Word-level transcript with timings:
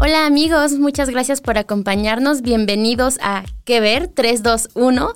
Hola 0.00 0.26
amigos, 0.26 0.78
muchas 0.78 1.10
gracias 1.10 1.40
por 1.40 1.58
acompañarnos. 1.58 2.40
Bienvenidos 2.40 3.18
a 3.20 3.42
Que 3.68 3.80
Ver 3.80 4.08
321. 4.08 5.08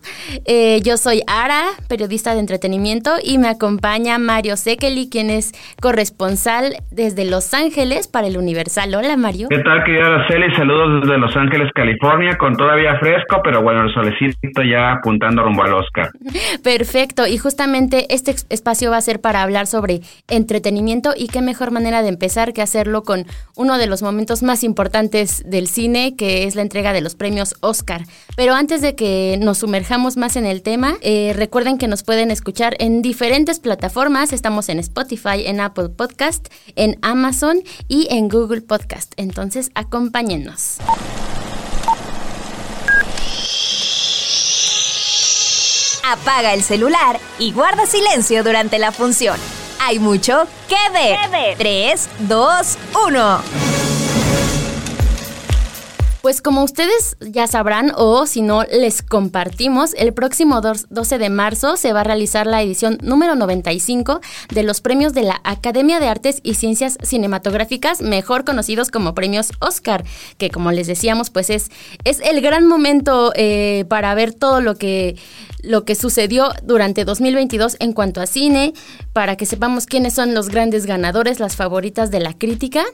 Eh, 0.45 0.83
yo 0.83 0.98
soy 0.98 1.23
Ara, 1.27 1.69
periodista 1.88 2.34
de 2.34 2.41
entretenimiento, 2.41 3.12
y 3.25 3.38
me 3.38 3.48
acompaña 3.48 4.19
Mario 4.19 4.59
Sekeli, 4.59 5.09
quien 5.09 5.30
es 5.30 5.52
corresponsal 5.80 6.75
desde 6.91 7.25
Los 7.25 7.55
Ángeles 7.55 8.09
para 8.09 8.27
el 8.27 8.37
Universal. 8.37 8.95
Hola 8.95 9.16
Mario. 9.16 9.48
¿Qué 9.48 9.61
tal, 9.61 9.83
querida 9.84 10.05
Araceli? 10.05 10.55
Saludos 10.55 11.01
desde 11.01 11.16
Los 11.16 11.34
Ángeles, 11.34 11.70
California, 11.75 12.37
con 12.37 12.55
todavía 12.55 12.98
fresco, 12.98 13.41
pero 13.42 13.62
bueno, 13.62 13.84
el 13.84 13.95
solecito 13.95 14.62
ya 14.62 14.92
apuntando 14.92 15.42
rumbo 15.42 15.62
al 15.62 15.73
Oscar. 15.73 16.11
Perfecto, 16.62 17.27
y 17.27 17.39
justamente 17.39 18.14
este 18.14 18.34
espacio 18.50 18.91
va 18.91 18.98
a 18.98 19.00
ser 19.00 19.23
para 19.23 19.41
hablar 19.41 19.66
sobre 19.66 20.03
entretenimiento 20.28 21.14
y 21.16 21.28
qué 21.28 21.41
mejor 21.41 21.70
manera 21.70 22.03
de 22.03 22.11
empezar 22.11 22.53
que 22.53 22.61
hacerlo 22.61 23.03
con 23.03 23.25
uno 23.56 23.78
de 23.78 23.87
los 23.87 24.03
momentos 24.03 24.42
más 24.42 24.62
importantes 24.62 25.42
del 25.48 25.69
cine, 25.69 26.16
que 26.19 26.44
es 26.44 26.55
la 26.55 26.61
entrega 26.61 26.92
de 26.92 27.00
los 27.00 27.14
premios 27.14 27.55
Oscar. 27.62 28.03
Pero 28.37 28.41
antes 28.50 28.80
de 28.80 28.96
que 28.96 29.38
nos 29.40 29.58
sumerjamos 29.58 30.16
más 30.16 30.34
en 30.36 30.44
el 30.44 30.62
tema, 30.62 30.96
eh, 31.00 31.32
recuerden 31.34 31.78
que 31.78 31.86
nos 31.86 32.02
pueden 32.02 32.30
escuchar 32.30 32.74
en 32.80 33.00
diferentes 33.00 33.60
plataformas. 33.60 34.32
Estamos 34.32 34.68
en 34.68 34.80
Spotify, 34.80 35.46
en 35.46 35.60
Apple 35.60 35.90
Podcast, 35.90 36.48
en 36.74 36.98
Amazon 37.02 37.62
y 37.86 38.08
en 38.10 38.28
Google 38.28 38.62
Podcast. 38.62 39.12
Entonces, 39.16 39.70
acompáñennos. 39.74 40.78
Apaga 46.04 46.52
el 46.52 46.62
celular 46.62 47.20
y 47.38 47.52
guarda 47.52 47.86
silencio 47.86 48.42
durante 48.42 48.78
la 48.80 48.90
función. 48.90 49.38
Hay 49.80 50.00
mucho 50.00 50.48
que 50.68 50.76
ver. 50.92 51.56
3, 51.56 52.08
2, 52.28 52.78
1. 53.06 53.72
Pues 56.23 56.41
como 56.41 56.62
ustedes 56.62 57.17
ya 57.20 57.48
sabrán 57.48 57.91
o 57.97 58.27
si 58.27 58.42
no 58.42 58.62
les 58.62 59.03
compartimos, 59.03 59.92
el 59.95 60.15
próximo 60.15 60.61
12 60.61 61.19
de 61.19 61.31
marzo 61.31 61.77
se 61.77 61.92
va 61.92 62.03
a 62.03 62.05
realizar 62.05 62.47
la 62.47 62.62
edición 62.62 62.97
número 63.03 63.34
95 63.34 64.20
de 64.55 64.62
los 64.62 64.81
premios 64.81 65.15
de 65.15 65.23
la 65.23 65.41
Academia 65.43 65.98
de 65.98 66.06
Artes 66.06 66.39
y 66.45 66.55
Ciencias 66.55 66.97
Cinematográficas, 67.03 68.03
mejor 68.03 68.45
conocidos 68.45 68.93
como 68.93 69.17
premios 69.17 69.50
Oscar, 69.59 70.05
que 70.39 70.48
como 70.50 70.70
les 70.70 70.87
decíamos, 70.87 71.31
pues 71.31 71.50
es, 71.50 71.73
es 72.05 72.20
el 72.20 72.41
gran 72.41 72.69
momento 72.69 73.33
eh, 73.34 73.84
para 73.89 74.15
ver 74.15 74.33
todo 74.33 74.61
lo 74.61 74.77
que 74.77 75.17
lo 75.62 75.84
que 75.84 75.95
sucedió 75.97 76.53
durante 76.62 77.05
2022 77.05 77.77
en 77.81 77.93
cuanto 77.93 78.20
a 78.20 78.27
cine, 78.27 78.75
para 79.12 79.37
que 79.37 79.47
sepamos 79.47 79.87
quiénes 79.87 80.15
son 80.15 80.34
los 80.34 80.48
grandes 80.48 80.87
ganadores, 80.87 81.41
las 81.41 81.56
favoritas 81.56 82.11
de 82.11 82.20
la 82.20 82.37
crítica. 82.37 82.84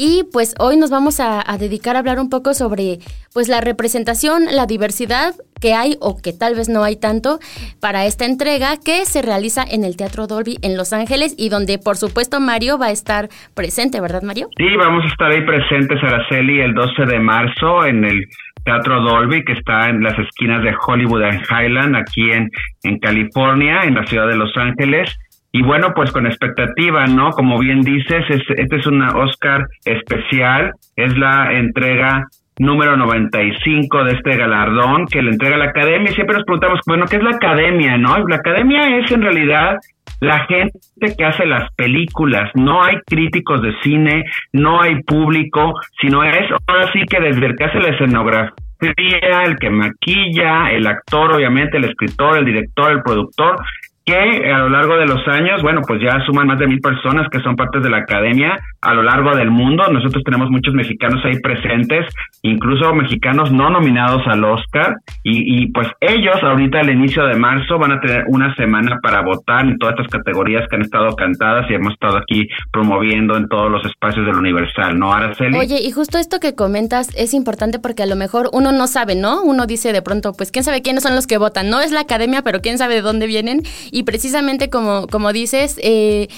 Y 0.00 0.22
pues 0.32 0.54
hoy 0.60 0.76
nos 0.76 0.90
vamos 0.90 1.18
a, 1.18 1.42
dedicar 1.58 1.96
a 1.96 1.98
hablar 1.98 2.20
un 2.20 2.30
poco 2.30 2.54
sobre 2.54 2.98
pues 3.34 3.48
la 3.48 3.60
representación, 3.60 4.44
la 4.44 4.64
diversidad 4.64 5.34
que 5.60 5.74
hay 5.74 5.96
o 6.00 6.22
que 6.22 6.32
tal 6.32 6.54
vez 6.54 6.68
no 6.68 6.84
hay 6.84 6.94
tanto 6.94 7.40
para 7.80 8.06
esta 8.06 8.24
entrega 8.24 8.76
que 8.76 9.04
se 9.06 9.22
realiza 9.22 9.64
en 9.68 9.82
el 9.82 9.96
Teatro 9.96 10.28
Dolby 10.28 10.58
en 10.62 10.76
Los 10.76 10.92
Ángeles 10.92 11.34
y 11.36 11.48
donde 11.48 11.80
por 11.80 11.96
supuesto 11.96 12.38
Mario 12.38 12.78
va 12.78 12.86
a 12.86 12.90
estar 12.92 13.28
presente, 13.56 14.00
¿verdad 14.00 14.22
Mario? 14.22 14.46
Sí, 14.56 14.68
vamos 14.76 15.02
a 15.04 15.08
estar 15.08 15.32
ahí 15.32 15.44
presentes, 15.44 16.00
Araceli, 16.00 16.60
el 16.60 16.74
12 16.74 17.04
de 17.04 17.18
marzo 17.18 17.84
en 17.84 18.04
el 18.04 18.24
Teatro 18.64 19.00
Dolby, 19.02 19.44
que 19.44 19.54
está 19.54 19.88
en 19.88 20.04
las 20.04 20.16
esquinas 20.16 20.62
de 20.62 20.76
Hollywood 20.80 21.24
and 21.24 21.42
Highland, 21.50 21.96
aquí 21.96 22.30
en, 22.30 22.48
en 22.84 23.00
California, 23.00 23.80
en 23.82 23.96
la 23.96 24.06
ciudad 24.06 24.28
de 24.28 24.36
Los 24.36 24.56
Ángeles. 24.56 25.18
Y 25.58 25.62
bueno, 25.62 25.92
pues 25.92 26.12
con 26.12 26.24
expectativa, 26.24 27.06
¿no? 27.06 27.30
Como 27.30 27.58
bien 27.58 27.80
dices, 27.80 28.24
este 28.30 28.76
es 28.76 28.86
una 28.86 29.08
Oscar 29.16 29.66
especial, 29.84 30.70
es 30.94 31.18
la 31.18 31.52
entrega 31.52 32.28
número 32.60 32.96
95 32.96 34.04
de 34.04 34.12
este 34.12 34.36
galardón 34.36 35.06
que 35.06 35.20
le 35.20 35.32
entrega 35.32 35.56
la 35.56 35.64
academia 35.64 36.12
siempre 36.12 36.36
nos 36.36 36.44
preguntamos, 36.44 36.78
bueno, 36.86 37.06
¿qué 37.10 37.16
es 37.16 37.24
la 37.24 37.30
academia, 37.30 37.98
no? 37.98 38.18
La 38.28 38.36
academia 38.36 38.98
es 38.98 39.10
en 39.10 39.22
realidad 39.22 39.78
la 40.20 40.46
gente 40.46 40.78
que 41.16 41.24
hace 41.24 41.44
las 41.44 41.68
películas, 41.74 42.52
no 42.54 42.84
hay 42.84 42.98
críticos 43.04 43.60
de 43.60 43.72
cine, 43.82 44.26
no 44.52 44.80
hay 44.80 45.02
público, 45.02 45.74
sino 46.00 46.22
es 46.22 46.48
ahora 46.68 46.88
sí 46.92 47.00
que 47.10 47.20
desde 47.20 47.46
el 47.46 47.56
que 47.56 47.64
hace 47.64 47.80
la 47.80 47.88
escenografía, 47.88 49.42
el 49.44 49.56
que 49.58 49.70
maquilla, 49.70 50.70
el 50.70 50.86
actor, 50.86 51.34
obviamente, 51.34 51.78
el 51.78 51.84
escritor, 51.84 52.38
el 52.38 52.44
director, 52.44 52.92
el 52.92 53.02
productor, 53.02 53.56
que 54.08 54.50
a 54.50 54.58
lo 54.60 54.70
largo 54.70 54.96
de 54.96 55.04
los 55.04 55.20
años, 55.28 55.60
bueno, 55.60 55.82
pues 55.86 56.00
ya 56.00 56.18
suman 56.24 56.46
más 56.46 56.58
de 56.58 56.66
mil 56.66 56.80
personas 56.80 57.28
que 57.30 57.40
son 57.40 57.56
partes 57.56 57.82
de 57.82 57.90
la 57.90 57.98
academia 57.98 58.56
a 58.80 58.94
lo 58.94 59.02
largo 59.02 59.36
del 59.36 59.50
mundo. 59.50 59.84
Nosotros 59.92 60.24
tenemos 60.24 60.50
muchos 60.50 60.72
mexicanos 60.72 61.22
ahí 61.24 61.38
presentes, 61.40 62.06
incluso 62.40 62.94
mexicanos 62.94 63.52
no 63.52 63.68
nominados 63.68 64.22
al 64.26 64.42
Oscar. 64.44 64.96
Y, 65.24 65.70
pues 65.72 65.88
ellos 66.00 66.36
ahorita 66.42 66.80
al 66.80 66.90
inicio 66.90 67.26
de 67.26 67.34
marzo 67.34 67.78
van 67.78 67.92
a 67.92 68.00
tener 68.00 68.24
una 68.28 68.54
semana 68.54 68.98
para 69.02 69.20
votar 69.20 69.66
en 69.66 69.76
todas 69.76 69.96
estas 69.98 70.08
categorías 70.08 70.66
que 70.68 70.76
han 70.76 70.82
estado 70.82 71.14
cantadas 71.14 71.70
y 71.70 71.74
hemos 71.74 71.92
estado 71.92 72.16
aquí 72.16 72.48
promoviendo 72.72 73.36
en 73.36 73.46
todos 73.48 73.70
los 73.70 73.84
espacios 73.84 74.24
del 74.24 74.36
Universal, 74.36 74.98
¿no, 74.98 75.12
Araceli? 75.12 75.58
Oye, 75.58 75.82
y 75.82 75.90
justo 75.90 76.16
esto 76.16 76.40
que 76.40 76.54
comentas 76.54 77.10
es 77.14 77.34
importante 77.34 77.78
porque 77.78 78.04
a 78.04 78.06
lo 78.06 78.16
mejor 78.16 78.48
uno 78.54 78.72
no 78.72 78.86
sabe, 78.86 79.16
¿no? 79.16 79.42
Uno 79.42 79.66
dice 79.66 79.92
de 79.92 80.00
pronto, 80.00 80.32
pues 80.32 80.50
quién 80.50 80.64
sabe 80.64 80.80
quiénes 80.80 81.02
son 81.02 81.14
los 81.14 81.26
que 81.26 81.36
votan. 81.36 81.68
No 81.68 81.80
es 81.80 81.92
la 81.92 82.00
academia, 82.00 82.40
pero 82.40 82.60
quién 82.60 82.78
sabe 82.78 82.94
de 82.94 83.02
dónde 83.02 83.26
vienen. 83.26 83.62
Precisamente 84.02 84.70
como, 84.70 85.06
como 85.06 85.32
dices, 85.32 85.76
eh, 85.82 86.28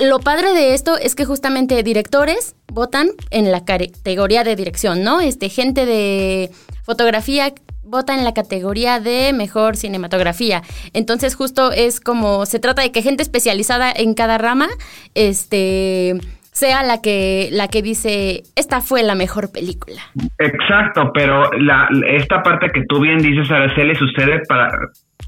lo 0.00 0.20
padre 0.20 0.52
de 0.52 0.74
esto 0.74 0.96
es 0.96 1.14
que 1.14 1.24
justamente 1.24 1.82
directores 1.82 2.54
votan 2.72 3.10
en 3.30 3.50
la 3.50 3.64
categoría 3.64 4.44
de 4.44 4.56
dirección, 4.56 5.02
¿no? 5.02 5.20
Este, 5.20 5.48
gente 5.48 5.86
de 5.86 6.50
fotografía 6.84 7.52
vota 7.82 8.14
en 8.14 8.24
la 8.24 8.34
categoría 8.34 9.00
de 9.00 9.32
mejor 9.32 9.76
cinematografía. 9.76 10.62
Entonces, 10.92 11.34
justo 11.34 11.72
es 11.72 12.00
como 12.00 12.46
se 12.46 12.58
trata 12.58 12.82
de 12.82 12.92
que 12.92 13.02
gente 13.02 13.22
especializada 13.22 13.90
en 13.90 14.14
cada 14.14 14.38
rama, 14.38 14.68
este 15.14 16.20
sea 16.58 16.82
la 16.82 17.00
que 17.00 17.48
la 17.52 17.68
que 17.68 17.82
dice 17.82 18.42
esta 18.56 18.80
fue 18.80 19.02
la 19.04 19.14
mejor 19.14 19.52
película. 19.52 20.00
Exacto, 20.38 21.12
pero 21.14 21.50
la, 21.52 21.88
esta 22.08 22.42
parte 22.42 22.70
que 22.74 22.82
tú 22.88 23.00
bien 23.00 23.18
dices, 23.18 23.48
Araceli, 23.50 23.94
sucede 23.94 24.42
para 24.48 24.68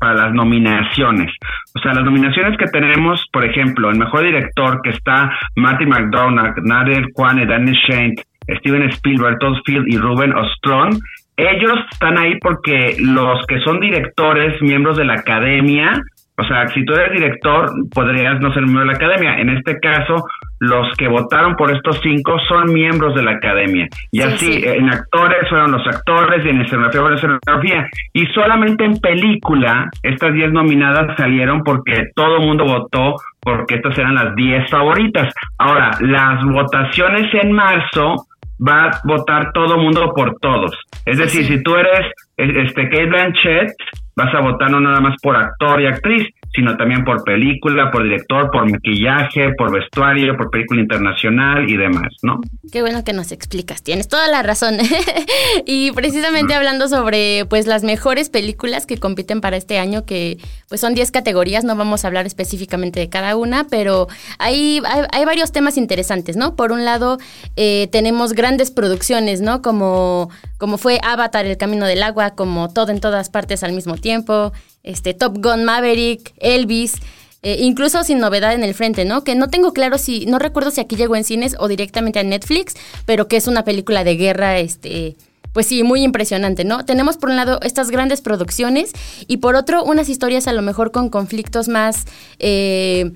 para 0.01 0.15
las 0.15 0.33
nominaciones. 0.33 1.31
O 1.77 1.79
sea, 1.81 1.93
las 1.93 2.05
nominaciones 2.05 2.57
que 2.57 2.67
tenemos, 2.67 3.23
por 3.33 3.45
ejemplo, 3.45 3.91
el 3.91 3.99
mejor 3.99 4.23
director 4.25 4.81
que 4.83 4.91
está 4.91 5.31
Martin 5.57 5.91
McDonagh, 5.91 6.55
Nader 6.63 7.13
Kwan, 7.13 7.47
Danny 7.47 7.73
Shane, 7.87 8.15
Steven 8.61 8.89
Spielberg, 8.91 9.39
Todd 9.39 9.59
Field 9.67 9.87
y 9.89 9.99
Ruben 9.99 10.33
Ostrom, 10.33 10.99
ellos 11.37 11.79
están 11.93 12.19
ahí 12.19 12.39
porque 12.41 12.97
los 12.99 13.45
que 13.47 13.61
son 13.61 13.79
directores, 13.79 14.61
miembros 14.63 14.97
de 14.97 15.05
la 15.05 15.15
academia, 15.15 16.03
o 16.41 16.45
sea, 16.45 16.67
si 16.69 16.85
tú 16.85 16.95
eres 16.95 17.13
director, 17.13 17.71
podrías 17.95 18.41
no 18.41 18.53
ser 18.53 18.63
miembro 18.63 18.81
de 18.81 18.87
la 18.87 18.95
academia. 18.95 19.39
En 19.39 19.51
este 19.51 19.79
caso, 19.79 20.25
los 20.61 20.95
que 20.97 21.09
votaron 21.09 21.55
por 21.57 21.71
estos 21.71 22.01
cinco 22.03 22.39
son 22.49 22.73
miembros 22.73 23.15
de 23.15 23.23
la 23.23 23.33
academia. 23.33 23.87
Y 24.11 24.23
así, 24.23 24.63
en 24.65 24.91
actores 24.91 25.49
fueron 25.49 25.73
los 25.73 25.87
actores, 25.87 26.45
y 26.45 26.49
en 26.49 26.63
escenografía 26.63 27.01
fueron 27.01 27.19
escenografía. 27.19 27.87
Y 28.15 28.27
solamente 28.27 28.85
en 28.85 28.99
película, 28.99 29.89
estas 30.03 30.33
diez 30.35 30.53
nominadas 30.53 31.17
salieron 31.17 31.63
porque 31.63 32.05
todo 32.15 32.39
el 32.39 32.47
mundo 32.47 32.65
votó 32.65 33.15
porque 33.43 33.77
estas 33.77 33.97
eran 33.99 34.15
las 34.15 34.35
diez 34.35 34.69
favoritas. 34.71 35.33
Ahora, 35.59 35.91
las 36.01 36.45
votaciones 36.45 37.33
en 37.35 37.53
marzo 37.53 38.27
va 38.67 38.85
a 38.85 39.01
votar 39.05 39.53
todo 39.53 39.79
mundo 39.79 40.13
por 40.15 40.37
todos. 40.41 40.73
Es 41.07 41.19
decir, 41.19 41.47
si 41.47 41.63
tú 41.63 41.77
eres 41.77 42.13
este 42.37 42.89
Kate 42.89 43.07
Blanchett, 43.07 43.73
vas 44.21 44.35
a 44.35 44.41
votar 44.41 44.71
no 44.71 44.81
nada 44.81 45.01
más 45.01 45.17
por 45.23 45.37
actor 45.37 45.81
y 45.81 45.87
actriz, 45.87 46.29
sino 46.55 46.77
también 46.77 47.05
por 47.05 47.23
película, 47.23 47.91
por 47.91 48.03
director, 48.03 48.51
por 48.51 48.69
maquillaje, 48.69 49.53
por 49.57 49.73
vestuario, 49.73 50.37
por 50.37 50.51
película 50.51 50.81
internacional 50.81 51.69
y 51.69 51.77
demás, 51.77 52.09
¿no? 52.23 52.41
Qué 52.73 52.81
bueno 52.81 53.05
que 53.05 53.13
nos 53.13 53.31
explicas, 53.31 53.83
tienes 53.83 54.09
toda 54.09 54.27
la 54.29 54.43
razón. 54.43 54.77
y 55.67 55.93
precisamente 55.93 56.55
hablando 56.55 56.89
sobre 56.89 57.45
pues 57.47 57.67
las 57.67 57.85
mejores 57.85 58.31
películas 58.31 58.87
que 58.87 58.99
compiten 58.99 59.41
para 59.41 59.57
este 59.57 59.79
año, 59.79 60.05
que 60.05 60.39
pues 60.69 60.81
son 60.81 60.95
10 60.95 61.11
categorías, 61.13 61.65
no 61.65 61.77
vamos 61.77 62.05
a 62.05 62.09
hablar 62.09 62.27
específicamente 62.27 62.99
de 62.99 63.09
cada 63.09 63.37
una, 63.37 63.65
pero 63.69 64.09
hay, 64.39 64.81
hay, 65.13 65.25
varios 65.25 65.53
temas 65.53 65.77
interesantes, 65.77 66.37
¿no? 66.37 66.57
Por 66.57 66.73
un 66.73 66.85
lado, 66.85 67.19
eh, 67.57 67.89
tenemos 67.93 68.33
grandes 68.33 68.71
producciones, 68.71 69.41
¿no? 69.41 69.63
Como, 69.63 70.31
como 70.59 70.79
fue 70.79 70.99
Avatar, 71.03 71.47
El 71.47 71.57
Camino 71.57 71.87
del 71.87 72.03
Agua, 72.03 72.31
como 72.31 72.73
todo 72.73 72.91
en 72.91 73.01
todas 73.01 73.31
partes 73.31 73.63
al 73.63 73.73
mismo 73.73 73.97
tiempo, 73.97 74.53
este, 74.83 75.13
Top 75.15 75.37
Gun 75.39 75.65
Maverick, 75.65 76.33
Elvis. 76.41 76.95
Eh, 77.43 77.57
incluso 77.61 78.05
sin 78.05 78.19
novedad 78.19 78.53
en 78.53 78.63
el 78.65 78.75
frente, 78.75 79.07
¿no? 79.07 79.25
Que 79.25 79.35
no 79.35 79.49
tengo 79.49 79.73
claro 79.73 79.97
si, 79.97 80.27
no 80.27 80.39
recuerdo 80.39 80.71
si 80.71 80.81
aquí 80.83 80.97
llegó 80.97 81.17
en 81.17 81.25
cines 81.25 81.57
o 81.59 81.69
directamente 81.69 82.19
a 82.19 82.23
Netflix, 82.23 82.75
pero 83.07 83.29
que 83.29 83.39
es 83.39 83.47
una 83.47 83.65
película 83.65 84.05
de 84.05 84.17
guerra, 84.17 84.59
este, 84.59 85.17
pues 85.55 85.67
sí, 85.67 85.83
muy 85.83 86.03
impresionante, 86.03 86.65
¿no? 86.65 86.85
Tenemos 86.85 87.17
por 87.17 87.31
un 87.31 87.37
lado 87.37 87.59
estas 87.63 87.91
grandes 87.91 88.21
producciones 88.21 88.93
y 89.27 89.39
por 89.39 89.55
otro 89.57 89.83
unas 89.85 90.11
historias 90.11 90.47
a 90.49 90.53
lo 90.53 90.63
mejor 90.63 90.93
con 90.93 91.09
conflictos 91.09 91.69
más... 91.69 92.05
Eh, 92.39 93.13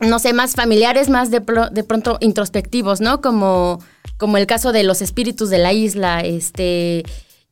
no 0.00 0.18
sé, 0.18 0.32
más 0.32 0.54
familiares, 0.54 1.10
más 1.10 1.30
de, 1.30 1.42
de 1.72 1.84
pronto 1.84 2.16
introspectivos, 2.20 3.02
¿no? 3.02 3.20
Como, 3.20 3.80
como 4.16 4.38
el 4.38 4.46
caso 4.46 4.72
de 4.72 4.82
los 4.82 5.02
espíritus 5.02 5.50
de 5.50 5.58
la 5.58 5.74
isla, 5.74 6.20
este, 6.20 7.04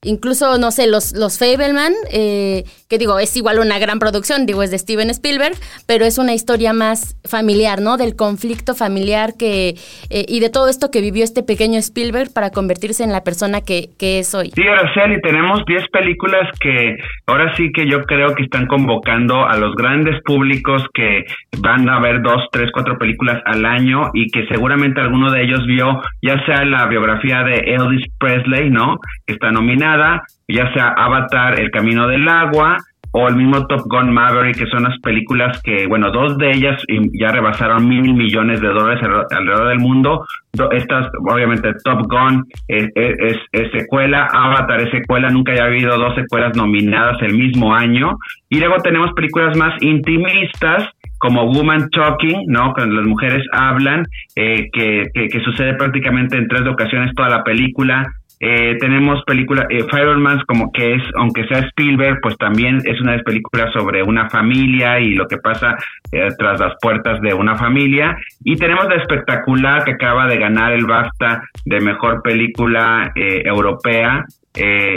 Incluso, 0.04 0.58
no 0.58 0.70
sé, 0.70 0.86
los, 0.86 1.12
los 1.12 1.40
Fableman, 1.40 1.92
eh, 2.12 2.62
que 2.88 2.98
digo, 2.98 3.18
es 3.18 3.36
igual 3.36 3.58
una 3.58 3.80
gran 3.80 3.98
producción, 3.98 4.46
digo, 4.46 4.62
es 4.62 4.70
de 4.70 4.78
Steven 4.78 5.10
Spielberg, 5.10 5.56
pero 5.88 6.04
es 6.04 6.18
una 6.18 6.34
historia 6.34 6.72
más 6.72 7.16
familiar, 7.28 7.80
¿no? 7.80 7.96
Del 7.96 8.14
conflicto 8.14 8.76
familiar 8.76 9.32
que 9.36 9.70
eh, 10.10 10.24
y 10.28 10.38
de 10.38 10.50
todo 10.50 10.68
esto 10.68 10.92
que 10.92 11.00
vivió 11.00 11.24
este 11.24 11.42
pequeño 11.42 11.80
Spielberg 11.80 12.32
para 12.32 12.50
convertirse 12.50 13.02
en 13.02 13.10
la 13.10 13.24
persona 13.24 13.60
que, 13.60 13.88
que 13.98 14.20
es 14.20 14.32
hoy. 14.36 14.52
Sí, 14.54 14.62
Araceli, 14.62 15.20
tenemos 15.20 15.64
10 15.66 15.88
películas 15.88 16.48
que 16.60 16.96
ahora 17.26 17.52
sí 17.56 17.72
que 17.74 17.90
yo 17.90 18.02
creo 18.02 18.36
que 18.36 18.44
están 18.44 18.68
convocando 18.68 19.46
a 19.46 19.56
los 19.56 19.74
grandes 19.74 20.22
públicos 20.22 20.84
que 20.94 21.24
van 21.58 21.88
a 21.88 21.98
ver 21.98 22.22
dos, 22.22 22.44
tres, 22.52 22.70
cuatro 22.72 22.98
películas 22.98 23.42
al 23.44 23.64
año 23.64 24.10
y 24.14 24.30
que 24.30 24.46
seguramente 24.46 25.00
alguno 25.00 25.32
de 25.32 25.42
ellos 25.42 25.66
vio 25.66 26.00
ya 26.22 26.36
sea 26.46 26.64
la 26.64 26.86
biografía 26.86 27.42
de 27.42 27.74
Elvis 27.74 28.06
Presley, 28.20 28.70
¿no? 28.70 29.00
Que 29.26 29.34
está 29.34 29.50
nominada 29.50 29.88
ya 30.49 30.73
sea 30.73 30.94
Avatar, 30.96 31.58
El 31.61 31.70
Camino 31.70 32.06
del 32.06 32.29
Agua, 32.29 32.76
o 33.12 33.29
el 33.29 33.37
mismo 33.37 33.67
Top 33.67 33.82
Gun 33.87 34.12
Maverick, 34.12 34.58
que 34.58 34.67
son 34.67 34.85
las 34.85 34.99
películas 35.00 35.61
que, 35.62 35.87
bueno, 35.87 36.11
dos 36.11 36.37
de 36.37 36.50
ellas 36.50 36.81
ya 37.19 37.32
rebasaron 37.32 37.88
mil 37.88 38.14
millones 38.14 38.61
de 38.61 38.69
dólares 38.69 39.02
alrededor 39.31 39.69
del 39.69 39.79
mundo. 39.79 40.26
Estas, 40.73 41.08
obviamente, 41.31 41.73
Top 41.85 42.02
Gun 42.08 42.44
es, 42.69 42.88
es, 42.94 43.70
secuela, 43.73 44.29
Avatar 44.31 44.82
es 44.82 44.90
secuela, 44.90 45.31
nunca 45.31 45.52
haya 45.52 45.64
habido 45.64 45.96
dos 45.96 46.14
secuelas 46.17 46.55
nominadas 46.56 47.17
el 47.23 47.35
mismo 47.35 47.75
año. 47.75 48.19
Y 48.50 48.58
luego 48.58 48.76
tenemos 48.82 49.12
películas 49.14 49.56
más 49.56 49.81
intimistas, 49.82 50.85
como 51.19 51.46
Woman 51.46 51.88
Talking, 51.90 52.44
¿no? 52.46 52.73
Cuando 52.75 52.96
las 52.96 53.06
mujeres 53.06 53.44
hablan, 53.52 54.05
eh, 54.37 54.69
que, 54.73 55.05
que, 55.12 55.29
que, 55.29 55.40
sucede 55.40 55.75
prácticamente 55.75 56.37
en 56.37 56.46
tres 56.46 56.62
ocasiones 56.67 57.12
toda 57.14 57.29
la 57.29 57.43
película. 57.43 58.06
Eh, 58.40 58.76
tenemos 58.79 59.23
película 59.25 59.67
eh, 59.69 59.85
como 60.46 60.70
que 60.73 60.94
es, 60.94 61.02
aunque 61.17 61.46
sea 61.49 61.58
Spielberg, 61.58 62.20
pues 62.23 62.37
también 62.37 62.81
es 62.85 63.00
una 63.00 63.12
películas 63.25 63.73
sobre 63.73 64.02
una 64.02 64.31
familia 64.31 65.00
y 65.00 65.14
lo 65.14 65.26
que 65.26 65.38
pasa 65.38 65.76
eh, 66.12 66.29
tras 66.38 66.61
las 66.61 66.75
puertas 66.81 67.20
de 67.20 67.35
una 67.35 67.56
familia. 67.56 68.17
Y 68.44 68.56
tenemos 68.56 68.88
la 68.88 68.96
espectacular 68.96 69.85
que 69.85 69.93
acaba 69.93 70.26
de 70.26 70.38
ganar 70.38 70.73
el 70.73 70.87
BAFTA 70.87 71.43
de 71.64 71.81
mejor 71.81 72.23
película 72.23 73.12
eh, 73.14 73.43
europea 73.44 74.25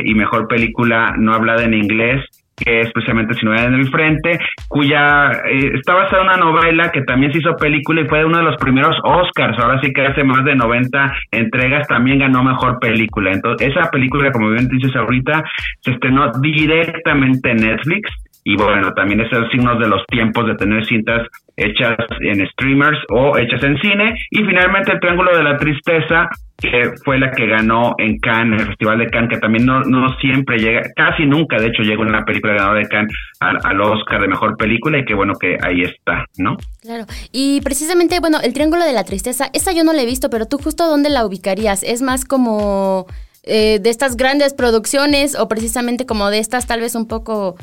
y 0.04 0.16
mejor 0.16 0.48
película 0.48 1.14
no 1.20 1.36
hablada 1.36 1.64
en 1.64 1.76
inglés 1.76 2.26
que 2.56 2.82
es 2.82 2.92
precisamente 2.92 3.34
Sin 3.36 3.50
en 3.50 3.74
el 3.74 3.90
Frente, 3.90 4.40
cuya 4.68 5.32
eh, 5.46 5.72
está 5.74 5.96
basada 5.96 6.22
en 6.22 6.30
una 6.30 6.38
novela 6.38 6.92
que 6.92 7.02
también 7.02 7.32
se 7.32 7.40
hizo 7.40 7.56
película 7.56 8.02
y 8.02 8.08
fue 8.08 8.26
uno 8.26 8.38
de 8.38 8.44
los 8.44 8.58
primeros 8.58 8.96
Oscars, 9.04 9.58
ahora 9.60 9.80
sí 9.82 9.92
que 9.94 10.06
hace 10.06 10.24
más 10.24 10.44
de 10.46 10.56
90 10.56 11.14
entregas 11.32 11.88
también 11.88 12.20
ganó 12.20 12.44
Mejor 12.44 12.80
Película. 12.80 13.32
Entonces, 13.32 13.70
esa 13.70 13.90
película, 13.90 14.32
como 14.32 14.52
bien 14.52 14.68
dices 14.68 14.96
ahorita, 14.96 15.44
se 15.82 15.92
estrenó 15.92 16.32
directamente 16.42 17.52
en 17.52 17.58
Netflix 17.58 18.12
y 18.44 18.56
bueno, 18.56 18.92
también 18.94 19.22
es 19.22 19.32
el 19.32 19.50
signo 19.52 19.78
de 19.78 19.88
los 19.88 20.06
tiempos 20.08 20.48
de 20.48 20.56
tener 20.56 20.84
cintas 20.86 21.28
hechas 21.56 21.96
en 22.22 22.46
streamers 22.48 22.98
o 23.10 23.38
hechas 23.38 23.64
en 23.64 23.78
cine. 23.80 24.16
Y 24.32 24.44
finalmente 24.44 24.92
el 24.92 25.00
Triángulo 25.00 25.36
de 25.38 25.44
la 25.44 25.58
Tristeza, 25.58 26.28
que 26.62 26.92
fue 27.04 27.20
la 27.20 27.32
que 27.32 27.48
ganó 27.48 27.96
en 27.98 28.20
Cannes, 28.20 28.62
el 28.62 28.68
Festival 28.68 29.00
de 29.00 29.10
Cannes, 29.10 29.30
que 29.30 29.40
también 29.40 29.66
no, 29.66 29.82
no 29.82 30.16
siempre 30.20 30.58
llega, 30.58 30.82
casi 30.96 31.26
nunca 31.26 31.58
de 31.58 31.68
hecho 31.68 31.82
llega 31.82 32.02
una 32.02 32.24
película 32.24 32.54
ganadora 32.54 32.80
de 32.80 32.88
Cannes 32.88 33.14
al, 33.40 33.58
al, 33.64 33.82
Oscar 33.82 34.22
de 34.22 34.28
Mejor 34.28 34.56
Película 34.58 35.00
y 35.00 35.06
que 35.06 35.16
bueno 35.16 35.34
que 35.40 35.58
ahí 35.62 35.82
está, 35.82 36.26
¿no? 36.38 36.56
Claro, 36.82 37.06
y 37.32 37.62
precisamente, 37.62 38.20
bueno, 38.20 38.38
el 38.44 38.54
Triángulo 38.54 38.86
de 38.86 38.94
la 38.94 39.04
Tristeza, 39.04 39.50
esta 39.54 39.72
yo 39.72 39.84
no 39.84 39.94
la 39.94 40.04
he 40.04 40.06
visto, 40.06 40.30
pero 40.30 40.46
tú 40.46 40.58
justo 40.58 40.88
dónde 40.88 41.10
la 41.10 41.26
ubicarías, 41.26 41.84
es 41.84 42.02
más 42.02 42.26
como... 42.26 43.08
Eh, 43.44 43.80
de 43.82 43.90
estas 43.90 44.18
grandes 44.18 44.54
producciones 44.54 45.34
o 45.34 45.48
precisamente 45.48 46.06
como 46.06 46.30
de 46.30 46.38
estas 46.38 46.68
tal 46.68 46.80
vez 46.80 46.94
un 46.94 47.08
poco 47.08 47.56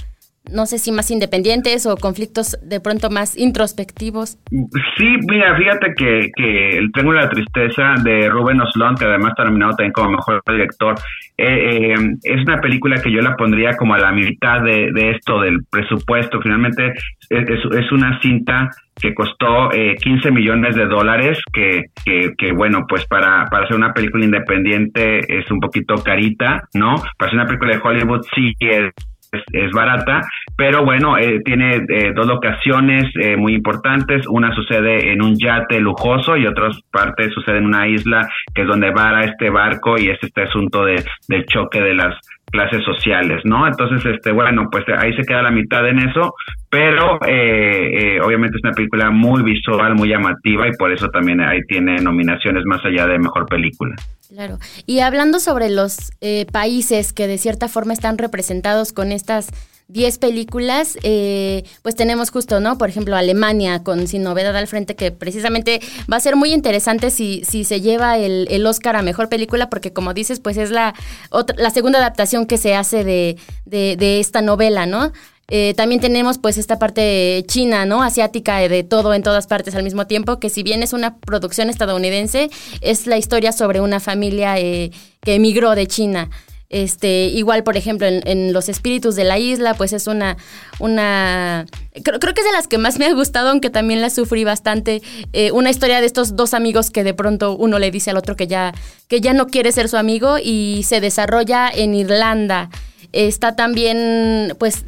no 0.53 0.67
sé 0.67 0.79
si 0.79 0.93
más 0.93 1.11
independientes 1.11 1.87
o 1.87 1.97
conflictos 1.97 2.59
de 2.63 2.81
pronto 2.81 3.11
más 3.11 3.37
introspectivos. 3.37 4.39
Sí, 4.51 5.07
mira, 5.29 5.57
fíjate 5.57 5.95
que, 5.97 6.31
que 6.35 6.79
El 6.79 6.91
de 6.93 7.03
la 7.03 7.29
Tristeza 7.29 7.95
de 8.03 8.29
Ruben 8.29 8.61
Oslund, 8.61 8.99
que 8.99 9.05
además 9.05 9.31
está 9.31 9.45
nominado 9.45 9.73
también 9.73 9.93
como 9.93 10.11
mejor 10.11 10.43
director, 10.47 10.95
eh, 11.37 11.93
eh, 11.93 11.95
es 12.23 12.43
una 12.43 12.61
película 12.61 13.01
que 13.01 13.13
yo 13.13 13.21
la 13.21 13.37
pondría 13.37 13.77
como 13.77 13.95
a 13.95 13.99
la 13.99 14.13
mitad 14.13 14.63
de, 14.63 15.11
esto 15.11 15.41
del 15.41 15.65
presupuesto. 15.71 16.41
Finalmente 16.41 16.95
es, 17.31 17.49
es 17.49 17.93
una 17.93 18.21
cinta 18.21 18.71
que 19.01 19.15
costó 19.15 19.73
eh, 19.73 19.95
15 20.03 20.31
millones 20.33 20.75
de 20.75 20.87
dólares, 20.87 21.39
que, 21.53 21.87
que, 22.05 22.33
que, 22.37 22.53
bueno, 22.53 22.85
pues 22.89 23.07
para, 23.07 23.47
para 23.47 23.65
hacer 23.65 23.77
una 23.77 23.93
película 23.93 24.25
independiente 24.25 25.39
es 25.39 25.49
un 25.51 25.61
poquito 25.61 25.95
carita, 26.03 26.65
¿no? 26.75 26.97
Para 27.17 27.29
hacer 27.29 27.35
una 27.35 27.47
película 27.47 27.77
de 27.77 27.81
Hollywood 27.83 28.23
sí 28.35 28.55
es 28.59 28.93
es, 29.33 29.71
barata, 29.73 30.23
pero 30.57 30.85
bueno, 30.85 31.19
eh, 31.19 31.41
tiene 31.45 31.77
eh, 31.89 32.13
dos 32.15 32.27
locaciones 32.27 33.05
eh, 33.21 33.37
muy 33.37 33.55
importantes. 33.55 34.27
Una 34.29 34.55
sucede 34.55 35.13
en 35.13 35.23
un 35.23 35.37
yate 35.37 35.81
lujoso 35.81 36.37
y 36.37 36.47
otra 36.47 36.71
parte 36.91 37.31
sucede 37.31 37.59
en 37.59 37.67
una 37.67 37.89
isla 37.89 38.29
que 38.55 38.63
es 38.63 38.69
donde 38.69 38.91
vara 38.91 39.25
este 39.25 39.51
barco 39.51 39.99
y 39.99 40.09
es 40.09 40.19
este 40.23 40.43
asunto 40.43 40.85
de, 40.85 41.05
del 41.29 41.45
choque 41.47 41.81
de 41.81 41.95
las 41.95 42.15
clases 42.51 42.83
sociales, 42.83 43.43
¿no? 43.45 43.67
Entonces, 43.67 44.05
este, 44.07 44.33
bueno, 44.33 44.69
pues 44.71 44.85
ahí 44.97 45.15
se 45.15 45.23
queda 45.25 45.43
la 45.43 45.51
mitad 45.51 45.87
en 45.87 45.99
eso, 45.99 46.33
pero 46.71 47.19
obviamente 47.19 48.57
es 48.57 48.65
una 48.65 48.73
película 48.73 49.11
muy 49.11 49.43
visual, 49.43 49.95
muy 49.95 50.09
llamativa 50.09 50.67
y 50.67 50.73
por 50.79 50.91
eso 50.91 51.09
también 51.09 51.43
ahí 51.43 51.61
tiene 51.69 51.97
nominaciones 52.01 52.65
más 52.65 52.83
allá 52.87 53.07
de 53.07 53.19
mejor 53.19 53.45
película. 53.47 53.95
Claro. 54.29 54.59
Y 54.85 55.01
hablando 55.01 55.41
sobre 55.41 55.71
los 55.71 56.13
eh, 56.21 56.47
países 56.53 57.13
que 57.13 57.27
de 57.27 57.39
cierta 57.39 57.69
forma 57.69 57.95
están 57.95 58.19
representados 58.19 58.93
con 58.93 59.11
estas 59.11 59.49
10 59.89 60.19
películas, 60.19 60.99
eh, 61.03 61.65
pues 61.81 61.95
tenemos 61.95 62.31
justo, 62.31 62.61
¿no? 62.61 62.77
Por 62.77 62.91
ejemplo, 62.91 63.17
Alemania 63.17 63.83
con 63.83 64.07
Sin 64.07 64.23
Novedad 64.23 64.55
al 64.55 64.67
Frente, 64.67 64.95
que 64.95 65.13
precisamente 65.13 65.81
va 66.13 66.19
a 66.19 66.21
ser 66.21 66.37
muy 66.37 66.53
interesante 66.53 67.09
si, 67.09 67.43
si 67.49 67.65
se 67.65 67.81
lleva 67.81 68.19
el, 68.19 68.47
el 68.51 68.67
Oscar 68.67 68.97
a 68.97 69.03
Mejor 69.03 69.31
Película, 69.31 69.71
porque 69.71 69.95
como 69.95 70.13
dices, 70.13 70.41
pues 70.41 70.59
es 70.59 70.71
la, 70.71 70.95
otra, 71.31 71.57
la 71.59 71.71
segunda 71.71 71.99
adaptación 71.99 72.45
que 72.45 72.59
se 72.59 72.75
hace 72.75 73.03
de, 73.03 73.39
de, 73.65 73.97
de 73.97 74.21
esta 74.21 74.43
novela, 74.43 74.85
¿no? 74.85 75.11
Eh, 75.51 75.73
también 75.75 76.01
tenemos 76.01 76.37
pues 76.37 76.59
esta 76.59 76.79
parte 76.79 77.43
china, 77.49 77.87
¿no? 77.87 78.03
Asiática 78.03 78.59
de 78.59 78.85
todo 78.85 79.15
en 79.15 79.23
todas 79.23 79.47
partes 79.47 79.75
al 79.75 79.83
mismo 79.83 80.07
tiempo, 80.07 80.39
que 80.39 80.51
si 80.51 80.63
bien 80.63 80.83
es 80.83 80.93
una 80.93 81.17
producción 81.17 81.71
estadounidense, 81.71 82.51
es 82.83 83.07
la 83.07 83.17
historia 83.17 83.53
sobre 83.53 83.81
una 83.81 83.99
familia 83.99 84.59
eh, 84.59 84.91
que 85.23 85.35
emigró 85.37 85.75
de 85.75 85.87
China. 85.87 86.29
Este, 86.71 87.29
igual, 87.29 87.65
por 87.65 87.79
ejemplo, 87.79 88.07
en, 88.07 88.53
Los 88.53 88.69
Espíritus 88.69 89.17
de 89.17 89.25
la 89.25 89.39
Isla, 89.39 89.73
pues 89.73 89.95
es 89.95 90.07
una, 90.07 90.37
una 90.81 91.65
creo, 92.05 92.19
creo, 92.19 92.35
que 92.35 92.43
es 92.43 92.47
de 92.47 92.53
las 92.53 92.69
que 92.69 92.77
más 92.77 92.99
me 92.99 93.07
ha 93.07 93.15
gustado, 93.15 93.49
aunque 93.49 93.71
también 93.71 94.03
la 94.03 94.11
sufrí 94.11 94.45
bastante. 94.45 95.01
Eh, 95.33 95.51
una 95.53 95.71
historia 95.71 96.01
de 96.01 96.07
estos 96.07 96.37
dos 96.37 96.53
amigos 96.53 96.91
que 96.91 97.05
de 97.05 97.15
pronto 97.15 97.57
uno 97.57 97.79
le 97.79 97.91
dice 97.91 98.11
al 98.11 98.19
otro 98.19 98.37
que 98.37 98.47
ya, 98.47 98.75
que 99.09 99.23
ya 99.23 99.33
no 99.33 99.47
quiere 99.47 99.73
ser 99.73 99.89
su 99.89 99.97
amigo 99.97 100.37
y 100.43 100.83
se 100.83 101.01
desarrolla 101.01 101.71
en 101.71 101.95
Irlanda. 101.95 102.69
Está 103.13 103.57
también, 103.57 104.55
pues, 104.59 104.85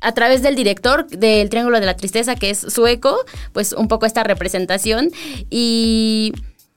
a 0.00 0.12
través 0.12 0.42
del 0.42 0.56
director 0.56 1.06
del 1.08 1.48
Triángulo 1.48 1.80
de 1.80 1.86
la 1.86 1.96
Tristeza, 1.96 2.34
que 2.34 2.50
es 2.50 2.58
sueco, 2.58 3.16
pues 3.52 3.72
un 3.72 3.88
poco 3.88 4.06
esta 4.06 4.22
representación. 4.24 5.10
Y 5.50 6.32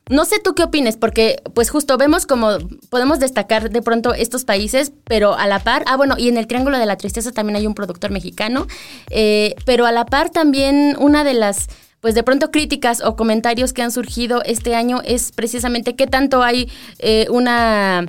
no 0.09 0.25
sé 0.25 0.39
tú 0.39 0.53
qué 0.55 0.63
opines, 0.63 0.97
porque 0.97 1.41
pues 1.53 1.69
justo 1.69 1.97
vemos 1.97 2.25
como 2.25 2.57
podemos 2.89 3.19
destacar 3.19 3.69
de 3.69 3.81
pronto 3.81 4.13
estos 4.13 4.43
países, 4.43 4.91
pero 5.05 5.35
a 5.35 5.47
la 5.47 5.59
par, 5.59 5.83
ah 5.87 5.95
bueno, 5.95 6.15
y 6.17 6.27
en 6.27 6.37
el 6.37 6.47
Triángulo 6.47 6.77
de 6.77 6.85
la 6.85 6.97
Tristeza 6.97 7.31
también 7.31 7.55
hay 7.55 7.67
un 7.67 7.75
productor 7.75 8.11
mexicano, 8.11 8.67
eh, 9.09 9.55
pero 9.65 9.85
a 9.85 9.91
la 9.91 10.05
par 10.05 10.29
también 10.29 10.95
una 10.99 11.23
de 11.23 11.33
las 11.33 11.67
pues 12.01 12.15
de 12.15 12.23
pronto 12.23 12.49
críticas 12.49 13.01
o 13.01 13.15
comentarios 13.15 13.73
que 13.73 13.83
han 13.83 13.91
surgido 13.91 14.41
este 14.43 14.75
año 14.75 15.01
es 15.05 15.31
precisamente 15.31 15.95
qué 15.95 16.07
tanto 16.07 16.41
hay 16.41 16.67
eh, 16.97 17.27
una 17.29 18.05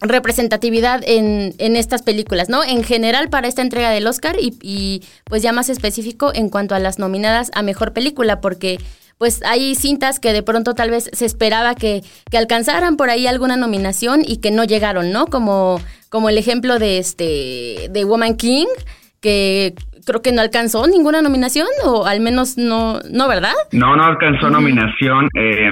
representatividad 0.00 1.02
en, 1.04 1.54
en, 1.58 1.76
estas 1.76 2.02
películas, 2.02 2.48
¿no? 2.48 2.64
En 2.64 2.82
general 2.82 3.28
para 3.28 3.48
esta 3.48 3.62
entrega 3.62 3.90
del 3.90 4.06
Oscar 4.06 4.36
y, 4.40 4.56
y, 4.62 5.02
pues 5.24 5.42
ya 5.42 5.52
más 5.52 5.68
específico 5.68 6.32
en 6.34 6.48
cuanto 6.48 6.74
a 6.74 6.78
las 6.78 6.98
nominadas 6.98 7.50
a 7.54 7.62
Mejor 7.62 7.92
Película, 7.92 8.40
porque 8.40 8.78
pues 9.18 9.42
hay 9.44 9.74
cintas 9.74 10.18
que 10.18 10.32
de 10.32 10.42
pronto 10.42 10.74
tal 10.74 10.90
vez 10.90 11.10
se 11.12 11.26
esperaba 11.26 11.74
que, 11.74 12.02
que 12.30 12.38
alcanzaran 12.38 12.96
por 12.96 13.10
ahí 13.10 13.26
alguna 13.26 13.58
nominación 13.58 14.22
y 14.26 14.38
que 14.38 14.50
no 14.50 14.64
llegaron, 14.64 15.12
¿no? 15.12 15.26
Como, 15.26 15.78
como 16.08 16.30
el 16.30 16.38
ejemplo 16.38 16.78
de 16.78 16.98
este 16.98 17.88
de 17.90 18.04
Woman 18.04 18.38
King, 18.38 18.68
que 19.20 19.74
creo 20.06 20.22
que 20.22 20.32
no 20.32 20.40
alcanzó 20.40 20.86
ninguna 20.86 21.20
nominación, 21.20 21.68
o 21.84 22.06
al 22.06 22.20
menos 22.20 22.56
no, 22.56 23.00
¿no 23.10 23.28
verdad? 23.28 23.52
No, 23.72 23.94
no 23.94 24.04
alcanzó 24.04 24.48
nominación. 24.48 25.28
Eh, 25.38 25.70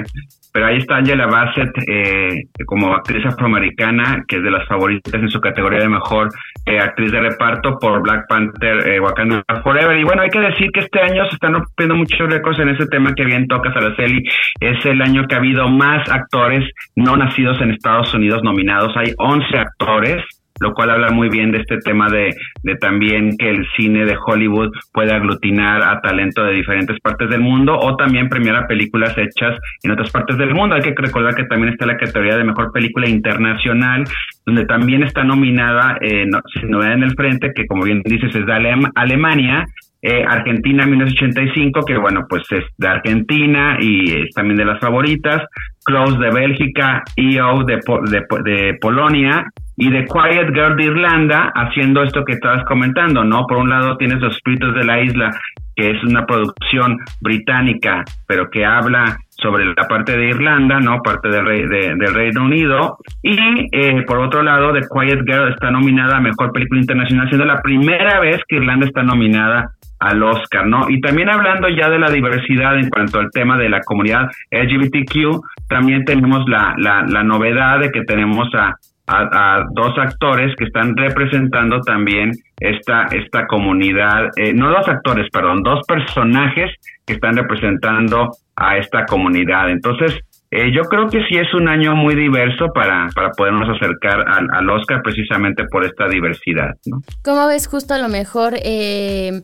pero 0.59 0.71
ahí 0.71 0.79
está 0.79 0.97
Angela 0.97 1.29
Bassett 1.29 1.71
eh, 1.87 2.49
como 2.67 2.93
actriz 2.93 3.25
afroamericana, 3.25 4.25
que 4.27 4.39
es 4.39 4.43
de 4.43 4.51
las 4.51 4.67
favoritas 4.67 5.15
en 5.15 5.29
su 5.29 5.41
categoría 5.41 5.79
de 5.79 5.89
mejor 5.89 6.31
eh, 6.67 6.81
actriz 6.81 7.13
de 7.13 7.21
reparto 7.21 7.79
por 7.79 8.03
Black 8.03 8.27
Panther 8.29 8.89
eh, 8.89 8.99
Wakanda 8.99 9.45
Forever. 9.63 9.97
Y 9.97 10.03
bueno, 10.03 10.23
hay 10.23 10.31
que 10.31 10.41
decir 10.41 10.69
que 10.73 10.81
este 10.81 11.01
año 11.01 11.25
se 11.29 11.35
están 11.37 11.55
rompiendo 11.55 11.95
muchos 11.95 12.29
récords 12.29 12.59
en 12.59 12.71
ese 12.71 12.89
tema 12.89 13.15
que 13.15 13.25
bien 13.25 13.47
tocas, 13.47 13.77
Araceli. 13.77 14.21
Es 14.59 14.85
el 14.85 15.01
año 15.01 15.29
que 15.29 15.37
ha 15.37 15.39
habido 15.39 15.69
más 15.69 16.11
actores 16.11 16.69
no 16.97 17.17
nacidos 17.17 17.61
en 17.61 17.71
Estados 17.71 18.13
Unidos 18.13 18.43
nominados. 18.43 18.97
Hay 18.97 19.15
11 19.17 19.59
actores 19.59 20.25
lo 20.61 20.73
cual 20.75 20.91
habla 20.91 21.11
muy 21.11 21.29
bien 21.29 21.53
de 21.53 21.59
este 21.59 21.79
tema 21.79 22.09
de, 22.09 22.35
de 22.63 22.75
también 22.77 23.37
que 23.37 23.51
el 23.51 23.67
cine 23.77 24.05
de 24.05 24.17
Hollywood 24.17 24.71
puede 24.93 25.13
aglutinar 25.13 25.83
a 25.83 26.01
talento 26.01 26.45
de 26.45 26.55
diferentes 26.55 26.99
partes 27.01 27.31
del 27.31 27.41
mundo 27.41 27.79
o 27.79 27.97
también 27.97 28.29
premiar 28.29 28.57
a 28.57 28.67
películas 28.67 29.17
hechas 29.17 29.59
en 29.83 29.91
otras 29.91 30.11
partes 30.11 30.37
del 30.39 30.55
mundo. 30.55 30.75
Hay 30.75 30.83
que 30.83 30.95
recordar 30.97 31.35
que 31.35 31.45
también 31.45 31.73
está 31.73 31.87
la 31.87 31.97
categoría 31.97 32.37
de 32.37 32.45
mejor 32.45 32.73
película 32.73 33.09
internacional, 33.09 34.05
donde 34.47 34.65
también 34.65 35.03
está 35.03 35.25
nominada, 35.25 35.99
eh, 36.01 36.27
no, 36.27 36.41
novedad 36.69 36.95
en 36.95 37.03
el 37.03 37.15
frente, 37.15 37.53
que 37.55 37.67
como 37.67 37.85
bien 37.85 38.03
dices 38.05 38.35
es 38.35 38.47
de 38.47 38.53
Alemania, 38.95 39.67
eh, 40.01 40.25
Argentina 40.27 40.87
1985, 40.87 41.85
que 41.85 41.99
bueno, 41.99 42.25
pues 42.29 42.43
es 42.53 42.65
de 42.77 42.87
Argentina 42.89 43.79
y 43.81 44.13
es 44.13 44.31
también 44.35 44.57
de 44.57 44.65
las 44.65 44.79
favoritas, 44.79 45.43
Close 45.89 46.19
de 46.19 46.31
Bélgica, 46.31 47.03
EO 47.17 47.65
de, 47.65 47.81
de, 48.11 48.27
de 48.45 48.75
Polonia, 48.79 49.47
y 49.79 49.91
The 49.91 50.05
Quiet 50.05 50.53
Girl 50.53 50.77
de 50.77 50.85
Irlanda 50.85 51.51
haciendo 51.55 52.03
esto 52.03 52.25
que 52.25 52.35
estabas 52.35 52.63
comentando, 52.65 53.25
¿no? 53.25 53.47
Por 53.47 53.57
un 53.57 53.71
lado 53.71 53.97
tienes 53.97 54.21
Los 54.21 54.37
Espíritus 54.37 54.75
de 54.75 54.85
la 54.85 55.01
Isla, 55.01 55.31
que 55.75 55.93
es 55.93 56.05
una 56.05 56.27
producción 56.27 56.99
británica, 57.23 58.05
pero 58.27 58.51
que 58.51 58.67
habla 58.67 59.17
sobre 59.31 59.65
la 59.65 59.87
parte 59.89 60.19
de 60.19 60.29
Irlanda, 60.29 60.79
¿no? 60.81 61.01
Parte 61.01 61.29
del, 61.31 61.69
del 61.69 62.15
Reino 62.15 62.45
Unido. 62.45 62.99
Y 63.23 63.39
eh, 63.73 64.03
por 64.07 64.19
otro 64.19 64.43
lado, 64.43 64.73
The 64.75 64.81
Quiet 64.93 65.21
Girl 65.25 65.53
está 65.53 65.71
nominada 65.71 66.19
a 66.19 66.21
Mejor 66.21 66.53
Película 66.53 66.81
Internacional, 66.81 67.29
siendo 67.29 67.47
la 67.47 67.63
primera 67.63 68.21
vez 68.21 68.43
que 68.47 68.57
Irlanda 68.57 68.85
está 68.85 69.03
nominada 69.03 69.71
al 69.99 70.23
Oscar, 70.23 70.67
¿no? 70.67 70.89
Y 70.89 71.01
también 71.01 71.29
hablando 71.29 71.69
ya 71.69 71.89
de 71.91 71.99
la 71.99 72.11
diversidad 72.11 72.79
en 72.79 72.89
cuanto 72.89 73.19
al 73.19 73.31
tema 73.31 73.59
de 73.59 73.69
la 73.69 73.81
comunidad 73.81 74.29
LGBTQ, 74.51 75.41
también 75.69 76.05
tenemos 76.05 76.49
la, 76.49 76.75
la, 76.79 77.03
la 77.03 77.23
novedad 77.23 77.81
de 77.81 77.91
que 77.91 78.03
tenemos 78.05 78.49
a 78.55 78.77
a, 79.09 79.65
dos 79.73 79.93
actores 79.99 80.55
que 80.57 80.65
están 80.65 80.97
representando 80.97 81.81
también 81.81 82.33
esta, 82.61 83.07
esta 83.07 83.47
comunidad, 83.47 84.29
eh, 84.37 84.53
no 84.53 84.71
dos 84.71 84.87
actores, 84.89 85.29
perdón, 85.33 85.63
dos 85.63 85.81
personajes 85.87 86.71
que 87.07 87.15
están 87.15 87.37
representando 87.37 88.31
a 88.57 88.77
esta 88.77 89.07
comunidad. 89.07 89.71
Entonces, 89.71 90.19
eh, 90.51 90.73
yo 90.75 90.83
creo 90.83 91.09
que 91.09 91.23
sí 91.29 91.37
es 91.37 91.53
un 91.55 91.69
año 91.69 91.95
muy 91.95 92.15
diverso 92.15 92.67
para, 92.75 93.09
para 93.15 93.31
podernos 93.31 93.69
acercar 93.77 94.25
al, 94.29 94.49
al 94.51 94.71
Oscar 94.71 95.03
precisamente 95.03 95.65
por 95.71 95.85
esta 95.85 96.09
diversidad. 96.09 96.75
¿no? 96.87 97.01
¿Cómo 97.23 97.47
ves 97.47 97.67
justo 97.67 97.95
a 97.95 97.99
lo 97.99 98.09
mejor... 98.09 98.55
Eh 98.63 99.43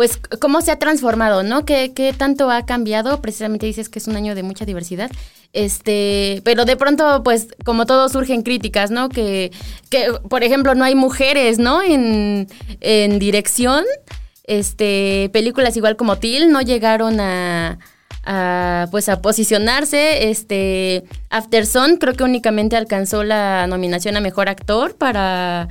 pues 0.00 0.16
cómo 0.16 0.62
se 0.62 0.70
ha 0.70 0.78
transformado, 0.78 1.42
¿no? 1.42 1.66
¿Qué, 1.66 1.92
¿Qué, 1.94 2.14
tanto 2.14 2.50
ha 2.50 2.64
cambiado? 2.64 3.20
Precisamente 3.20 3.66
dices 3.66 3.90
que 3.90 3.98
es 3.98 4.06
un 4.06 4.16
año 4.16 4.34
de 4.34 4.42
mucha 4.42 4.64
diversidad. 4.64 5.10
Este, 5.52 6.40
pero 6.42 6.64
de 6.64 6.74
pronto, 6.78 7.22
pues, 7.22 7.48
como 7.66 7.84
todo 7.84 8.08
surgen 8.08 8.40
críticas, 8.40 8.90
¿no? 8.90 9.10
Que, 9.10 9.52
que 9.90 10.06
por 10.30 10.42
ejemplo, 10.42 10.74
no 10.74 10.84
hay 10.84 10.94
mujeres, 10.94 11.58
¿no? 11.58 11.82
En, 11.82 12.48
en 12.80 13.18
dirección. 13.18 13.84
Este, 14.44 15.28
películas 15.34 15.76
igual 15.76 15.96
como 15.96 16.16
Till 16.16 16.50
no 16.50 16.62
llegaron 16.62 17.20
a, 17.20 17.78
a, 18.24 18.88
pues 18.90 19.10
a 19.10 19.20
posicionarse. 19.20 20.30
Este, 20.30 21.04
After 21.28 21.66
creo 21.98 22.14
que 22.14 22.24
únicamente 22.24 22.74
alcanzó 22.74 23.22
la 23.22 23.66
nominación 23.66 24.16
a 24.16 24.20
mejor 24.20 24.48
actor 24.48 24.96
para 24.96 25.68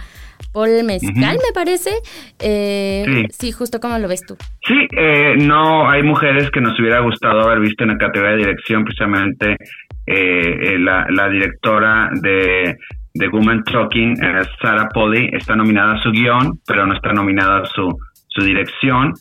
Paul 0.51 0.84
Mezcal, 0.84 1.38
me 1.38 1.53
parece. 1.53 1.91
Eh, 2.39 3.27
sí. 3.32 3.51
justo 3.51 3.79
como 3.79 3.98
lo 3.98 4.08
ves 4.08 4.25
tú. 4.25 4.36
Sí, 4.65 4.88
eh, 4.98 5.36
no 5.38 5.89
hay 5.89 6.03
mujeres 6.03 6.50
que 6.51 6.62
nos 6.62 6.79
hubiera 6.79 7.00
gustado 7.00 7.41
haber 7.41 7.60
visto 7.60 7.84
en 7.84 7.91
la 7.91 7.98
categoría 7.98 8.36
de 8.36 8.46
dirección, 8.46 8.84
precisamente 8.84 9.58
eh, 10.06 10.77
la, 10.79 11.06
la, 11.10 11.29
directora 11.29 12.10
de, 12.22 12.75
de 13.13 13.27
Woman 13.27 13.63
Talking, 13.63 14.15
Sarah 14.62 14.89
Polly, 14.94 15.29
está 15.34 15.56
nominada 15.56 15.94
a 15.94 16.01
su 16.01 16.12
guion, 16.12 16.60
pero 16.65 16.86
no 16.86 16.94
está 16.96 17.13
nominada 17.13 17.60
a 17.60 17.65
su, 17.65 17.96
su 18.27 18.41
dirección. 18.44 19.13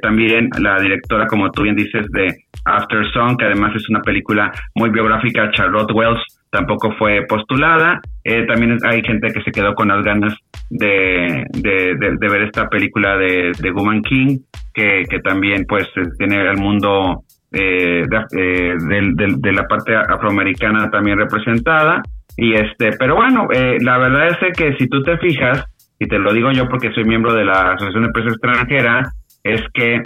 también 0.00 0.48
la 0.58 0.80
directora, 0.80 1.26
como 1.26 1.50
tú 1.50 1.62
bien 1.62 1.76
dices, 1.76 2.06
de 2.12 2.34
After 2.64 3.04
Song, 3.12 3.36
que 3.36 3.46
además 3.46 3.74
es 3.74 3.88
una 3.88 4.00
película 4.00 4.52
muy 4.74 4.90
biográfica, 4.90 5.50
Charlotte 5.50 5.92
Wells, 5.92 6.22
tampoco 6.52 6.92
fue 6.92 7.24
postulada. 7.26 8.00
Eh, 8.22 8.46
también 8.46 8.78
hay 8.84 9.02
gente 9.02 9.32
que 9.32 9.42
se 9.42 9.50
quedó 9.50 9.74
con 9.74 9.88
las 9.88 10.04
ganas 10.04 10.34
de, 10.72 11.44
de, 11.52 12.28
ver 12.28 12.42
esta 12.42 12.68
película 12.68 13.16
de, 13.16 13.52
de 13.58 13.70
Woman 13.72 14.02
King, 14.02 14.38
que, 14.72 15.04
que 15.08 15.20
también 15.20 15.64
pues 15.68 15.86
tiene 16.18 16.40
el 16.40 16.56
mundo 16.56 17.24
eh, 17.52 18.04
eh 18.04 18.74
de, 18.78 19.52
la 19.52 19.64
parte 19.68 19.94
afroamericana 19.94 20.90
también 20.90 21.18
representada. 21.18 22.02
Y 22.36 22.54
este, 22.54 22.92
pero 22.98 23.16
bueno, 23.16 23.48
eh, 23.52 23.76
la 23.80 23.98
verdad 23.98 24.28
es 24.28 24.56
que 24.56 24.74
si 24.78 24.88
tú 24.88 25.02
te 25.02 25.18
fijas, 25.18 25.64
y 25.98 26.06
te 26.06 26.18
lo 26.18 26.32
digo 26.32 26.50
yo 26.52 26.66
porque 26.68 26.92
soy 26.92 27.04
miembro 27.04 27.34
de 27.34 27.44
la 27.44 27.72
Asociación 27.72 28.04
de 28.04 28.06
Empresas 28.06 28.32
Extranjeras, 28.32 29.14
es 29.44 29.62
que 29.74 30.02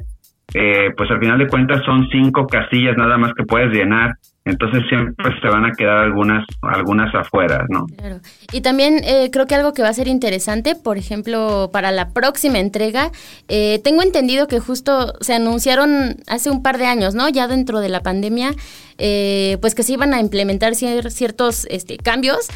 pues 0.96 1.10
al 1.10 1.18
final 1.18 1.38
de 1.38 1.48
cuentas 1.48 1.82
son 1.84 2.08
cinco 2.08 2.46
casillas 2.46 2.96
nada 2.96 3.18
más 3.18 3.34
que 3.34 3.44
puedes 3.44 3.70
llenar 3.72 4.12
entonces 4.46 4.84
siempre 4.88 5.26
se 5.42 5.48
van 5.48 5.64
a 5.64 5.72
quedar 5.76 5.98
algunas 5.98 6.44
algunas 6.62 7.12
afuera, 7.14 7.64
¿no? 7.68 7.84
Claro. 7.96 8.20
Y 8.52 8.60
también 8.60 9.00
eh, 9.04 9.28
creo 9.32 9.46
que 9.46 9.56
algo 9.56 9.72
que 9.72 9.82
va 9.82 9.88
a 9.88 9.92
ser 9.92 10.06
interesante, 10.06 10.74
por 10.76 10.98
ejemplo, 10.98 11.68
para 11.72 11.90
la 11.90 12.10
próxima 12.10 12.60
entrega, 12.60 13.10
eh, 13.48 13.80
tengo 13.82 14.02
entendido 14.02 14.46
que 14.46 14.60
justo 14.60 15.14
se 15.20 15.34
anunciaron 15.34 16.16
hace 16.28 16.48
un 16.50 16.62
par 16.62 16.78
de 16.78 16.86
años, 16.86 17.16
¿no? 17.16 17.28
Ya 17.28 17.48
dentro 17.48 17.80
de 17.80 17.88
la 17.88 18.00
pandemia, 18.00 18.52
eh, 18.98 19.58
pues 19.60 19.74
que 19.74 19.82
se 19.82 19.94
iban 19.94 20.14
a 20.14 20.20
implementar 20.20 20.76
ciertos 20.76 21.66
este, 21.68 21.96
cambios, 21.96 22.46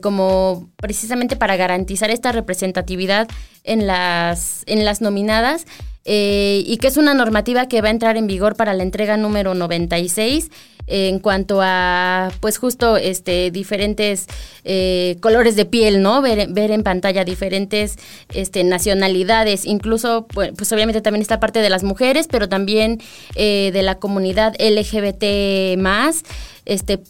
como 0.00 0.68
precisamente 0.76 1.34
para 1.34 1.56
garantizar 1.56 2.10
esta 2.10 2.30
representatividad 2.30 3.26
en 3.64 3.86
las, 3.86 4.62
en 4.66 4.84
las 4.84 5.00
nominadas. 5.00 5.66
Y 6.08 6.76
que 6.78 6.86
es 6.86 6.96
una 6.96 7.14
normativa 7.14 7.66
que 7.66 7.80
va 7.80 7.88
a 7.88 7.90
entrar 7.90 8.16
en 8.16 8.26
vigor 8.26 8.54
para 8.54 8.74
la 8.74 8.82
entrega 8.82 9.16
número 9.16 9.54
96 9.54 10.50
en 10.86 11.18
cuanto 11.18 11.60
a, 11.62 12.30
pues 12.40 12.58
justo, 12.58 12.96
este, 12.96 13.50
diferentes 13.50 14.26
eh, 14.64 15.16
colores 15.20 15.56
de 15.56 15.64
piel, 15.64 16.00
¿no? 16.00 16.22
Ver, 16.22 16.48
ver, 16.50 16.70
en 16.70 16.82
pantalla 16.82 17.24
diferentes 17.24 17.96
este, 18.32 18.62
nacionalidades, 18.62 19.66
incluso, 19.66 20.26
pues, 20.28 20.72
obviamente 20.72 21.00
también 21.00 21.22
esta 21.22 21.40
parte 21.40 21.60
de 21.60 21.70
las 21.70 21.82
mujeres, 21.82 22.28
pero 22.30 22.48
también 22.48 23.00
eh, 23.34 23.70
de 23.72 23.82
la 23.82 23.96
comunidad 23.96 24.54
LGBT 24.60 25.76
más, 25.78 26.22
este, 26.64 27.00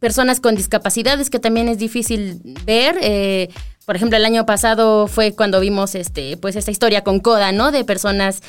personas 0.00 0.40
con 0.40 0.56
discapacidades, 0.56 1.28
que 1.28 1.38
también 1.38 1.68
es 1.68 1.78
difícil 1.78 2.40
ver. 2.64 3.50
Eh, 3.82 3.86
por 3.86 3.96
ejemplo, 3.96 4.16
el 4.16 4.24
año 4.24 4.46
pasado 4.46 5.06
fue 5.06 5.34
cuando 5.34 5.60
vimos 5.60 5.94
este, 5.94 6.36
pues 6.36 6.56
esta 6.56 6.70
historia 6.70 7.02
con 7.02 7.20
Coda, 7.20 7.52
¿no? 7.52 7.72
De 7.72 7.84
personas 7.84 8.42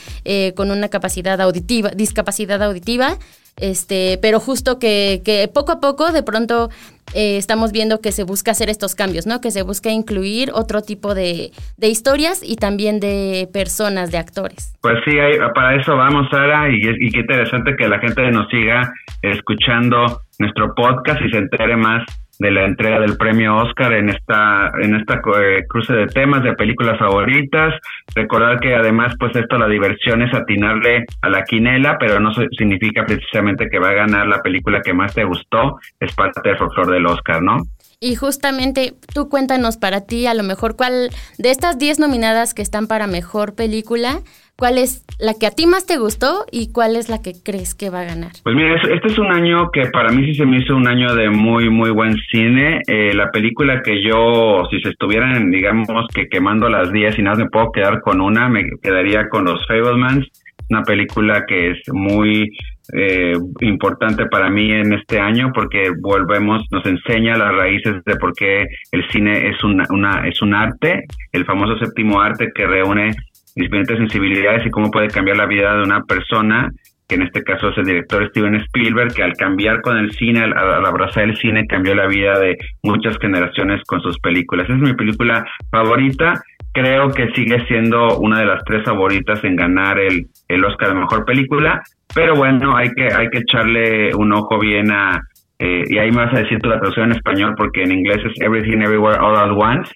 con 0.56 0.72
una 0.72 0.90
capacidad 0.90 1.40
auditiva, 1.42 1.90
discapacidad 1.90 2.62
auditiva, 2.62 3.18
este, 3.58 4.18
pero 4.22 4.40
justo 4.40 4.80
que, 4.80 5.22
que 5.24 5.48
poco 5.48 5.74
a 5.74 5.80
poco 5.80 6.12
de 6.12 6.24
pronto 6.24 6.70
eh, 7.14 7.38
estamos 7.38 7.72
viendo 7.72 8.02
que 8.02 8.12
se 8.12 8.24
busca 8.24 8.52
hacer 8.52 8.70
estos 8.70 8.96
cambios, 8.96 9.28
¿no? 9.28 9.42
Que 9.42 9.52
se 9.52 9.62
busca 9.62 9.92
incluir 9.92 10.50
otro 10.54 10.82
tipo 10.82 11.14
de, 11.14 11.52
de 11.78 11.88
historias 11.88 12.42
y 12.44 12.56
también 12.56 13.00
de 13.00 13.48
personas, 13.54 14.12
de 14.12 14.18
actores. 14.18 14.74
Pues 14.82 14.96
sí, 15.06 15.12
para 15.54 15.80
eso 15.80 15.96
vamos, 15.96 16.28
Sara, 16.32 16.70
y, 16.70 16.78
y 16.78 17.12
qué 17.12 17.20
interesante 17.20 17.76
que 17.78 17.88
la 17.88 18.00
gente 18.00 18.24
nos 18.32 18.50
siga 18.50 18.92
escuchando 19.22 20.22
nuestro 20.40 20.74
podcast 20.74 21.22
y 21.22 21.30
se 21.30 21.38
entere 21.38 21.78
más 21.78 22.04
de 22.44 22.52
la 22.52 22.66
entrega 22.66 23.00
del 23.00 23.16
premio 23.16 23.56
Oscar 23.56 23.94
en 23.94 24.10
esta 24.10 24.70
en 24.82 24.96
esta 24.96 25.22
eh, 25.40 25.64
cruce 25.68 25.94
de 25.94 26.08
temas 26.08 26.44
de 26.44 26.54
películas 26.54 27.00
favoritas. 27.00 27.74
Recordar 28.14 28.60
que 28.60 28.76
además 28.76 29.16
pues 29.18 29.34
esto 29.36 29.58
la 29.58 29.68
diversión 29.68 30.22
es 30.22 30.34
atinarle 30.34 31.06
a 31.22 31.30
la 31.30 31.44
quinela, 31.44 31.98
pero 31.98 32.20
no 32.20 32.32
significa 32.34 33.06
precisamente 33.06 33.70
que 33.70 33.80
va 33.80 33.90
a 33.90 33.94
ganar 33.94 34.28
la 34.28 34.42
película 34.42 34.82
que 34.82 34.94
más 34.94 35.16
te 35.16 35.24
gustó, 35.24 35.80
es 36.02 36.14
parte 36.14 36.42
del 36.44 36.58
folclore 36.58 36.96
del 36.96 37.06
Oscar, 37.06 37.42
¿no? 37.42 37.58
Y 38.02 38.16
justamente 38.16 38.96
tú 39.14 39.30
cuéntanos 39.30 39.78
para 39.78 40.02
ti 40.02 40.28
a 40.28 40.34
lo 40.34 40.44
mejor 40.44 40.76
cuál 40.76 41.10
de 41.38 41.50
estas 41.50 41.80
10 41.80 42.00
nominadas 42.00 42.54
que 42.54 42.62
están 42.62 42.88
para 42.88 43.08
mejor 43.08 43.56
película, 43.56 44.20
¿Cuál 44.56 44.78
es 44.78 45.04
la 45.20 45.34
que 45.34 45.48
a 45.48 45.52
ti 45.52 45.66
más 45.66 45.88
te 45.88 45.98
gustó 45.98 46.46
y 46.52 46.72
cuál 46.72 46.96
es 46.96 47.10
la 47.10 47.22
que 47.22 47.34
crees 47.44 47.74
que 47.74 47.90
va 47.90 48.02
a 48.02 48.06
ganar? 48.06 48.32
Pues 48.44 48.56
mira, 48.56 48.76
este 48.76 49.08
es 49.08 49.18
un 49.18 49.32
año 49.32 49.72
que 49.72 49.88
para 49.88 50.10
mí 50.10 50.26
sí 50.26 50.36
se 50.36 50.46
me 50.46 50.60
hizo 50.60 50.76
un 50.76 50.88
año 50.88 51.16
de 51.16 51.30
muy, 51.30 51.70
muy 51.70 51.90
buen 51.90 52.16
cine. 52.32 52.82
Eh, 52.88 53.14
la 53.16 53.32
película 53.32 53.82
que 53.82 54.04
yo, 54.04 54.64
si 54.70 54.80
se 54.82 54.90
estuvieran, 54.90 55.50
digamos, 55.50 56.08
que 56.14 56.28
quemando 56.28 56.70
las 56.70 56.92
10 56.92 57.18
y 57.18 57.22
nada, 57.24 57.44
me 57.44 57.50
puedo 57.50 57.72
quedar 57.72 58.02
con 58.02 58.22
una, 58.22 58.48
me 58.48 58.64
quedaría 58.82 59.28
con 59.28 59.46
Los 59.46 59.66
Fablemans, 59.68 60.28
una 60.70 60.84
película 60.84 61.46
que 61.48 61.72
es 61.72 61.80
muy 61.92 62.52
eh, 62.94 63.34
importante 63.62 64.28
para 64.28 64.50
mí 64.50 64.72
en 64.72 64.94
este 64.94 65.20
año 65.20 65.52
porque 65.54 65.92
volvemos, 66.00 66.64
nos 66.70 66.86
enseña 66.86 67.38
las 67.38 67.56
raíces 67.56 68.04
de 68.06 68.16
por 68.18 68.34
qué 68.34 68.68
el 68.92 69.10
cine 69.10 69.50
es 69.50 69.64
una, 69.64 69.86
una 69.90 70.28
es 70.28 70.42
un 70.42 70.54
arte, 70.54 71.06
el 71.32 71.46
famoso 71.46 71.78
séptimo 71.78 72.22
arte 72.22 72.52
que 72.54 72.68
reúne 72.68 73.12
diferentes 73.56 73.98
sensibilidades 73.98 74.66
y 74.66 74.70
cómo 74.70 74.92
puede 74.92 75.08
cambiar 75.08 75.38
la 75.38 75.46
vida 75.46 75.76
de 75.76 75.84
una 75.84 76.02
persona, 76.04 76.70
que 77.08 77.16
en 77.16 77.24
este 77.24 77.44
caso 77.44 77.70
es 77.70 77.78
el 77.78 77.86
director 77.86 78.28
Steven 78.30 78.56
Spielberg, 78.56 79.14
que 79.14 79.24
al 79.24 79.34
cambiar 79.34 79.82
con 79.82 79.98
el 79.98 80.12
cine, 80.12 80.42
al, 80.42 80.86
abrazar 80.86 81.24
el 81.24 81.38
cine, 81.38 81.68
cambió 81.68 81.96
la 81.96 82.08
vida 82.08 82.40
de 82.40 82.58
muchas 82.82 83.18
generaciones 83.18 83.82
con 83.86 84.02
sus 84.02 84.18
películas. 84.20 84.70
es 84.70 84.78
mi 84.78 84.94
película 84.94 85.46
favorita. 85.70 86.42
Creo 86.72 87.10
que 87.12 87.32
sigue 87.34 87.64
siendo 87.68 88.18
una 88.18 88.40
de 88.40 88.46
las 88.46 88.64
tres 88.66 88.84
favoritas 88.84 89.44
en 89.44 89.56
ganar 89.56 90.00
el, 90.00 90.26
el 90.48 90.66
Oscar 90.66 90.90
de 90.90 90.96
Mejor 90.96 91.24
Película, 91.24 91.84
pero 92.16 92.36
bueno, 92.36 92.76
hay 92.76 92.90
que, 92.92 93.14
hay 93.14 93.30
que 93.30 93.40
echarle 93.40 94.16
un 94.16 94.34
ojo 94.34 94.58
bien 94.58 94.90
a, 94.90 95.22
eh, 95.60 95.84
y 95.88 95.98
ahí 96.00 96.12
me 96.12 96.26
vas 96.26 96.34
a 96.34 96.40
decir 96.40 96.60
tu 96.60 96.70
la 96.70 96.80
traducción 96.80 97.12
en 97.12 97.18
español 97.18 97.54
porque 97.56 97.84
en 97.84 97.92
inglés 97.92 98.20
es 98.26 98.42
Everything 98.42 98.82
Everywhere 98.82 99.20
All 99.20 99.38
at 99.38 99.52
Once 99.52 99.92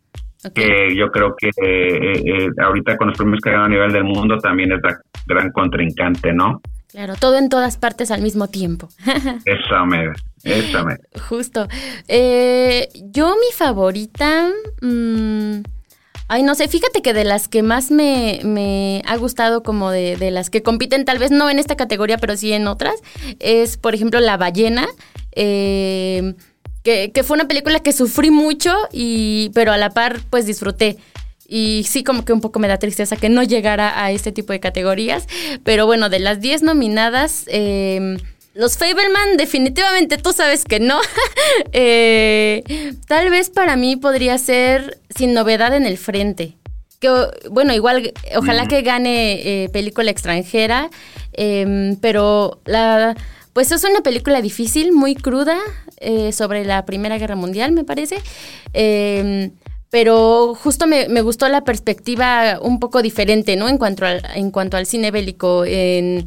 que 0.53 0.95
yo 0.95 1.09
creo 1.11 1.35
que 1.35 1.47
eh, 1.47 2.21
eh, 2.25 2.49
ahorita 2.61 2.97
con 2.97 3.07
los 3.09 3.17
premios 3.17 3.39
que 3.41 3.49
a 3.49 3.67
nivel 3.67 3.91
del 3.91 4.03
mundo 4.03 4.37
también 4.37 4.71
es 4.71 4.79
la 4.81 4.99
gran 5.25 5.51
contrincante, 5.51 6.33
¿no? 6.33 6.61
Claro, 6.89 7.15
todo 7.19 7.37
en 7.37 7.49
todas 7.49 7.77
partes 7.77 8.11
al 8.11 8.21
mismo 8.21 8.47
tiempo. 8.47 8.89
Esa 9.45 9.85
me, 9.85 10.11
esa 10.43 10.83
me. 10.83 10.95
Justo. 11.27 11.67
Eh, 12.07 12.87
yo 13.11 13.35
mi 13.35 13.53
favorita... 13.53 14.49
Mm, 14.81 15.63
ay, 16.29 16.43
no 16.43 16.55
sé, 16.55 16.67
fíjate 16.69 17.01
que 17.01 17.13
de 17.13 17.25
las 17.25 17.49
que 17.49 17.61
más 17.61 17.91
me, 17.91 18.39
me 18.43 19.01
ha 19.05 19.17
gustado, 19.17 19.63
como 19.63 19.91
de, 19.91 20.15
de, 20.15 20.31
las 20.31 20.49
que 20.49 20.63
compiten, 20.63 21.03
tal 21.03 21.19
vez 21.19 21.31
no 21.31 21.49
en 21.49 21.59
esta 21.59 21.75
categoría, 21.75 22.17
pero 22.17 22.37
sí 22.37 22.53
en 22.53 22.67
otras, 22.67 22.95
es, 23.39 23.77
por 23.77 23.93
ejemplo, 23.93 24.19
La 24.19 24.37
Ballena. 24.37 24.87
Eh, 25.33 26.33
que, 27.13 27.23
fue 27.23 27.35
una 27.35 27.47
película 27.47 27.81
que 27.81 27.91
sufrí 27.91 28.31
mucho, 28.31 28.73
y, 28.93 29.51
pero 29.53 29.73
a 29.73 29.77
la 29.77 29.89
par 29.89 30.21
pues 30.29 30.45
disfruté. 30.45 30.97
Y 31.47 31.85
sí, 31.87 32.03
como 32.03 32.23
que 32.23 32.33
un 32.33 32.41
poco 32.41 32.59
me 32.59 32.67
da 32.67 32.77
tristeza 32.77 33.15
que 33.15 33.29
no 33.29 33.43
llegara 33.43 34.03
a 34.03 34.11
este 34.11 34.31
tipo 34.31 34.53
de 34.53 34.59
categorías. 34.59 35.27
Pero 35.63 35.85
bueno, 35.85 36.09
de 36.09 36.19
las 36.19 36.39
10 36.41 36.63
nominadas, 36.63 37.45
em, 37.47 38.17
los 38.53 38.77
Fableman 38.77 39.37
definitivamente 39.37 40.17
tú 40.17 40.31
sabes 40.33 40.63
que 40.63 40.79
no. 40.79 40.99
Eh, 41.73 42.63
tal 43.07 43.29
vez 43.29 43.49
para 43.49 43.75
mí 43.75 43.95
podría 43.95 44.37
ser 44.37 44.99
Sin 45.15 45.33
Novedad 45.33 45.75
en 45.75 45.85
el 45.85 45.97
Frente. 45.97 46.53
Que, 46.99 47.09
bueno, 47.49 47.73
igual, 47.73 48.13
ojalá 48.35 48.67
que 48.67 48.81
gane 48.81 49.63
eh, 49.63 49.69
película 49.69 50.11
extranjera, 50.11 50.89
em, 51.33 51.95
pero 51.97 52.59
la 52.65 53.15
pues 53.57 53.71
es 53.71 53.83
una 53.83 54.01
película 54.01 54.39
difícil, 54.39 54.91
muy 54.91 55.15
cruda, 55.15 55.57
eh, 55.99 56.31
sobre 56.31 56.63
la 56.63 56.85
Primera 56.85 57.17
Guerra 57.17 57.35
Mundial, 57.35 57.71
me 57.71 57.83
parece. 57.83 58.19
Em, 58.71 59.49
pero 59.89 60.53
justo 60.53 60.85
me, 60.85 61.07
gustó 61.23 61.49
la 61.49 61.63
perspectiva 61.63 62.59
un 62.61 62.79
poco 62.79 63.01
diferente, 63.01 63.55
¿no? 63.55 63.67
En 63.67 63.79
cuanto 63.79 64.05
al, 64.05 64.21
en 64.35 64.51
cuanto 64.51 64.77
al 64.77 64.85
cine 64.85 65.09
bélico, 65.09 65.65
en, 65.65 66.23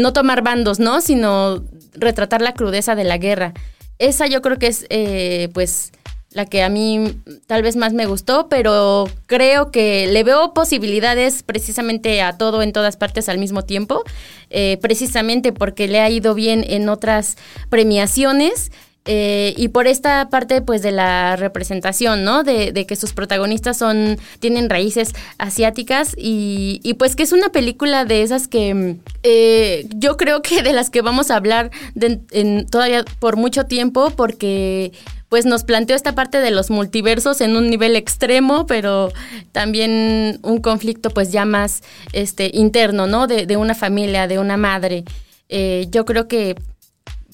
no 0.00 0.12
tomar 0.12 0.42
bandos, 0.42 0.78
¿no? 0.78 1.00
Sino 1.00 1.64
retratar 1.94 2.40
la 2.40 2.54
crudeza 2.54 2.94
de 2.94 3.02
la 3.02 3.18
guerra. 3.18 3.52
Esa 3.98 4.28
yo 4.28 4.40
creo 4.40 4.56
que 4.56 4.68
es, 4.68 4.86
eh, 4.88 5.48
pues, 5.52 5.90
la 6.36 6.44
que 6.44 6.62
a 6.62 6.68
mí 6.68 7.16
tal 7.46 7.62
vez 7.62 7.76
más 7.76 7.94
me 7.94 8.04
gustó, 8.04 8.48
pero 8.50 9.08
creo 9.26 9.70
que 9.70 10.06
le 10.06 10.22
veo 10.22 10.52
posibilidades 10.52 11.42
precisamente 11.42 12.20
a 12.20 12.36
todo 12.36 12.60
en 12.62 12.74
todas 12.74 12.98
partes 12.98 13.30
al 13.30 13.38
mismo 13.38 13.62
tiempo, 13.62 14.04
eh, 14.50 14.78
precisamente 14.82 15.52
porque 15.52 15.88
le 15.88 16.00
ha 16.00 16.10
ido 16.10 16.34
bien 16.34 16.62
en 16.68 16.90
otras 16.90 17.38
premiaciones. 17.70 18.70
Eh, 19.08 19.54
y 19.56 19.68
por 19.68 19.86
esta 19.86 20.28
parte 20.30 20.60
pues 20.62 20.82
de 20.82 20.90
la 20.90 21.36
representación, 21.36 22.24
¿no? 22.24 22.42
De, 22.42 22.72
que 22.88 22.96
sus 22.96 23.12
protagonistas 23.12 23.78
son, 23.78 24.18
tienen 24.40 24.68
raíces 24.68 25.12
asiáticas 25.38 26.12
y, 26.18 26.94
pues 26.98 27.14
que 27.14 27.22
es 27.22 27.30
una 27.30 27.50
película 27.50 28.04
de 28.04 28.22
esas 28.22 28.48
que 28.48 28.96
eh, 29.22 29.86
yo 29.94 30.16
creo 30.16 30.42
que 30.42 30.62
de 30.64 30.72
las 30.72 30.90
que 30.90 31.02
vamos 31.02 31.30
a 31.30 31.36
hablar 31.36 31.70
en, 31.94 32.66
todavía 32.66 33.04
por 33.20 33.36
mucho 33.36 33.66
tiempo 33.66 34.10
porque 34.10 34.90
pues 35.36 35.44
nos 35.44 35.64
planteó 35.64 35.94
esta 35.94 36.14
parte 36.14 36.38
de 36.38 36.50
los 36.50 36.70
multiversos 36.70 37.42
en 37.42 37.58
un 37.58 37.68
nivel 37.68 37.94
extremo, 37.94 38.66
pero 38.66 39.10
también 39.52 40.38
un 40.42 40.62
conflicto 40.62 41.10
pues 41.10 41.30
ya 41.30 41.44
más 41.44 41.82
este, 42.14 42.50
interno, 42.54 43.06
¿no? 43.06 43.26
De, 43.26 43.54
una 43.58 43.74
familia, 43.74 44.28
de 44.28 44.38
una 44.38 44.56
madre. 44.56 45.04
Eh, 45.50 45.88
yo 45.90 46.06
creo 46.06 46.26
que 46.26 46.54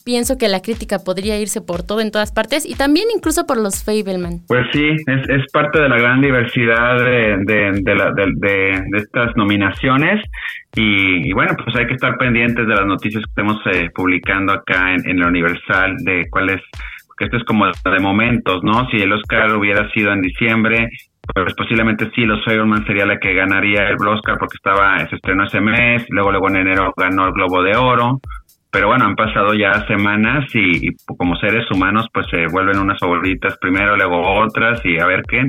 pienso 0.04 0.36
que 0.36 0.48
la 0.48 0.62
crítica 0.62 0.98
podría 0.98 1.38
irse 1.38 1.60
por 1.60 1.84
todo 1.84 2.00
en 2.00 2.10
todas 2.10 2.32
partes 2.32 2.66
y 2.68 2.74
también 2.74 3.06
incluso 3.14 3.46
por 3.46 3.56
los 3.56 3.84
Fableman. 3.84 4.40
Pues 4.48 4.66
sí, 4.72 4.84
es, 4.88 5.28
es 5.28 5.52
parte 5.52 5.80
de 5.80 5.88
la 5.88 5.98
gran 5.98 6.20
diversidad 6.20 6.98
de, 7.04 7.36
de, 7.44 8.82
estas 8.96 9.36
nominaciones 9.36 10.20
y, 10.74 11.32
bueno, 11.34 11.54
pues 11.62 11.76
hay 11.76 11.86
que 11.86 11.94
estar 11.94 12.16
pendientes 12.18 12.66
de 12.66 12.74
las 12.74 12.84
noticias 12.84 13.22
que 13.22 13.30
estemos 13.30 13.58
eh, 13.72 13.90
publicando 13.94 14.54
acá 14.54 14.92
en, 14.92 15.08
en 15.08 15.20
la 15.20 15.28
Universal 15.28 15.98
de 15.98 16.26
cuáles 16.30 16.60
esto 17.24 17.36
es 17.36 17.44
como 17.44 17.66
de 17.66 18.00
momentos, 18.00 18.62
¿no? 18.62 18.88
Si 18.90 18.96
el 18.96 19.12
Oscar 19.12 19.54
hubiera 19.56 19.90
sido 19.90 20.12
en 20.12 20.20
diciembre, 20.22 20.88
pues 21.34 21.54
posiblemente 21.54 22.10
sí, 22.14 22.22
Los 22.22 22.44
Fableman 22.44 22.84
sería 22.84 23.06
la 23.06 23.18
que 23.18 23.34
ganaría 23.34 23.88
el 23.88 23.96
Oscar 24.06 24.36
porque 24.38 24.56
estaba, 24.56 24.98
se 25.08 25.16
estrenó 25.16 25.44
ese 25.44 25.60
mes, 25.60 26.04
luego 26.08 26.30
luego 26.30 26.48
en 26.48 26.56
enero 26.56 26.92
ganó 26.96 27.26
el 27.26 27.32
Globo 27.32 27.62
de 27.62 27.76
Oro, 27.76 28.20
pero 28.70 28.88
bueno, 28.88 29.04
han 29.04 29.14
pasado 29.14 29.54
ya 29.54 29.86
semanas 29.86 30.46
y, 30.54 30.94
como 31.16 31.36
seres 31.36 31.70
humanos 31.70 32.06
pues 32.12 32.26
se 32.30 32.46
vuelven 32.50 32.78
unas 32.78 32.98
favoritas 32.98 33.56
primero, 33.58 33.96
luego 33.96 34.20
otras 34.42 34.80
y 34.84 34.98
a 34.98 35.06
ver 35.06 35.22
quién, 35.22 35.46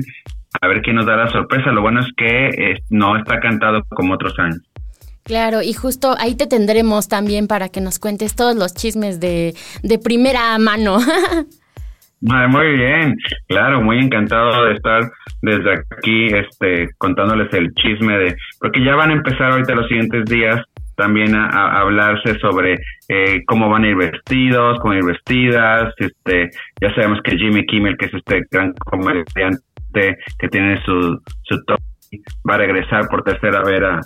a 0.60 0.68
ver 0.68 0.82
quién 0.82 0.96
nos 0.96 1.06
da 1.06 1.16
la 1.16 1.28
sorpresa. 1.28 1.72
Lo 1.72 1.82
bueno 1.82 2.00
es 2.00 2.08
que 2.16 2.48
eh, 2.48 2.78
no 2.90 3.16
está 3.16 3.40
cantado 3.40 3.82
como 3.88 4.14
otros 4.14 4.38
años. 4.38 4.60
Claro, 5.24 5.62
y 5.62 5.72
justo 5.72 6.14
ahí 6.18 6.34
te 6.34 6.46
tendremos 6.46 7.08
también 7.08 7.46
para 7.48 7.70
que 7.70 7.80
nos 7.80 7.98
cuentes 7.98 8.36
todos 8.36 8.54
los 8.56 8.74
chismes 8.74 9.20
de, 9.20 9.54
de 9.82 9.98
primera 9.98 10.56
mano. 10.58 10.98
Muy 12.26 12.72
bien, 12.78 13.16
claro, 13.48 13.82
muy 13.82 13.98
encantado 13.98 14.64
de 14.64 14.72
estar 14.72 15.02
desde 15.42 15.72
aquí 15.74 16.28
este, 16.28 16.88
contándoles 16.96 17.52
el 17.52 17.70
chisme 17.74 18.16
de, 18.16 18.34
porque 18.60 18.82
ya 18.82 18.94
van 18.94 19.10
a 19.10 19.12
empezar 19.12 19.52
ahorita 19.52 19.74
los 19.74 19.86
siguientes 19.88 20.24
días 20.24 20.62
también 20.96 21.34
a, 21.34 21.80
hablarse 21.80 22.38
sobre 22.38 22.78
eh, 23.10 23.42
cómo 23.46 23.68
van 23.68 23.84
a 23.84 23.88
ir 23.88 23.96
vestidos, 23.96 24.78
cómo 24.80 24.94
ir 24.94 25.04
vestidas, 25.04 25.92
este, 25.98 26.48
ya 26.80 26.94
sabemos 26.94 27.20
que 27.22 27.36
Jimmy 27.36 27.66
Kimmel, 27.66 27.98
que 27.98 28.06
es 28.06 28.14
este 28.14 28.40
gran 28.50 28.72
comediante 28.72 29.60
que 30.38 30.48
tiene 30.48 30.82
su, 30.82 31.20
su 31.42 31.62
top, 31.66 31.78
va 32.48 32.54
a 32.54 32.58
regresar 32.58 33.06
por 33.08 33.22
tercera 33.22 33.62
vez 33.64 33.82
a, 33.82 34.00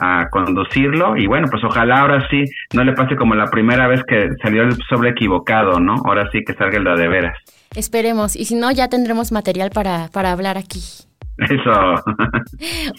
a 0.00 0.30
conducirlo 0.30 1.18
y 1.18 1.26
bueno, 1.26 1.48
pues 1.50 1.62
ojalá 1.64 2.00
ahora 2.00 2.26
sí 2.30 2.44
no 2.72 2.82
le 2.82 2.94
pase 2.94 3.14
como 3.14 3.34
la 3.34 3.50
primera 3.50 3.88
vez 3.88 4.02
que 4.04 4.30
salió 4.42 4.62
el 4.62 4.72
sobre 4.88 5.10
equivocado, 5.10 5.80
¿no? 5.80 5.96
Ahora 6.06 6.30
sí 6.32 6.40
que 6.46 6.54
salga 6.54 6.78
el 6.78 6.84
de 6.84 7.08
veras. 7.08 7.36
Esperemos, 7.74 8.36
y 8.36 8.44
si 8.44 8.54
no 8.54 8.70
ya 8.70 8.88
tendremos 8.88 9.32
material 9.32 9.70
para, 9.70 10.08
para 10.08 10.32
hablar 10.32 10.58
aquí. 10.58 10.82
Eso. 11.38 12.02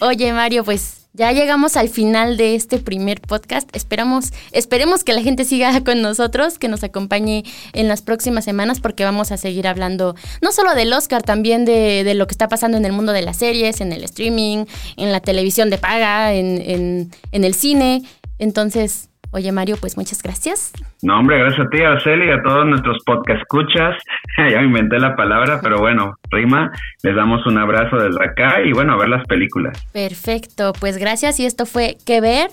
Oye, 0.00 0.32
Mario, 0.32 0.64
pues 0.64 1.00
ya 1.12 1.32
llegamos 1.32 1.76
al 1.76 1.88
final 1.88 2.36
de 2.36 2.54
este 2.54 2.78
primer 2.78 3.20
podcast. 3.20 3.68
Esperamos, 3.74 4.32
esperemos 4.52 5.02
que 5.04 5.12
la 5.12 5.22
gente 5.22 5.44
siga 5.44 5.78
con 5.84 6.00
nosotros, 6.00 6.58
que 6.58 6.68
nos 6.68 6.84
acompañe 6.84 7.44
en 7.72 7.88
las 7.88 8.02
próximas 8.02 8.44
semanas, 8.44 8.80
porque 8.80 9.04
vamos 9.04 9.32
a 9.32 9.36
seguir 9.36 9.66
hablando 9.66 10.14
no 10.40 10.52
solo 10.52 10.74
del 10.74 10.92
Oscar, 10.92 11.22
también 11.22 11.64
de, 11.64 12.14
lo 12.14 12.26
que 12.26 12.32
está 12.32 12.48
pasando 12.48 12.76
en 12.76 12.84
el 12.84 12.92
mundo 12.92 13.12
de 13.12 13.22
las 13.22 13.36
series, 13.36 13.80
en 13.80 13.92
el 13.92 14.04
streaming, 14.04 14.64
en 14.96 15.12
la 15.12 15.20
televisión 15.20 15.68
de 15.68 15.78
paga, 15.78 16.32
en, 16.32 17.10
en 17.32 17.44
el 17.44 17.54
cine. 17.54 18.02
Entonces, 18.38 19.10
Oye, 19.32 19.52
Mario, 19.52 19.76
pues 19.80 19.96
muchas 19.96 20.22
gracias. 20.22 20.72
No, 21.02 21.18
hombre, 21.18 21.38
gracias 21.38 21.66
a 21.66 21.70
ti, 21.70 21.80
Araceli, 21.82 22.26
y 22.26 22.30
a 22.30 22.42
todos 22.42 22.66
nuestros 22.66 22.98
podcast 23.04 23.40
escuchas. 23.40 23.96
ya 24.50 24.58
me 24.58 24.66
inventé 24.66 24.98
la 24.98 25.14
palabra, 25.14 25.60
pero 25.62 25.78
bueno, 25.78 26.14
Rima, 26.30 26.72
les 27.02 27.14
damos 27.14 27.46
un 27.46 27.58
abrazo 27.58 27.96
desde 27.96 28.24
acá 28.24 28.60
y 28.64 28.72
bueno, 28.72 28.94
a 28.94 28.96
ver 28.96 29.08
las 29.08 29.24
películas. 29.26 29.78
Perfecto, 29.92 30.72
pues 30.80 30.98
gracias 30.98 31.38
y 31.38 31.46
esto 31.46 31.64
fue 31.64 31.96
Que 32.04 32.20
Ver 32.20 32.50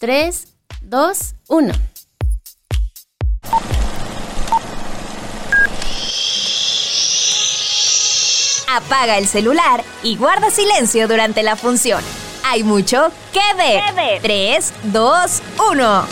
3, 0.00 0.52
2, 0.82 1.34
1. 1.48 1.72
Apaga 8.68 9.16
el 9.16 9.26
celular 9.26 9.82
y 10.02 10.16
guarda 10.16 10.50
silencio 10.50 11.06
durante 11.06 11.42
la 11.42 11.54
función. 11.54 12.02
Hay 12.48 12.62
mucho 12.62 13.10
que 13.32 13.54
ver. 13.56 14.20
3, 14.20 14.60
2, 14.92 15.40
1. 15.58 16.08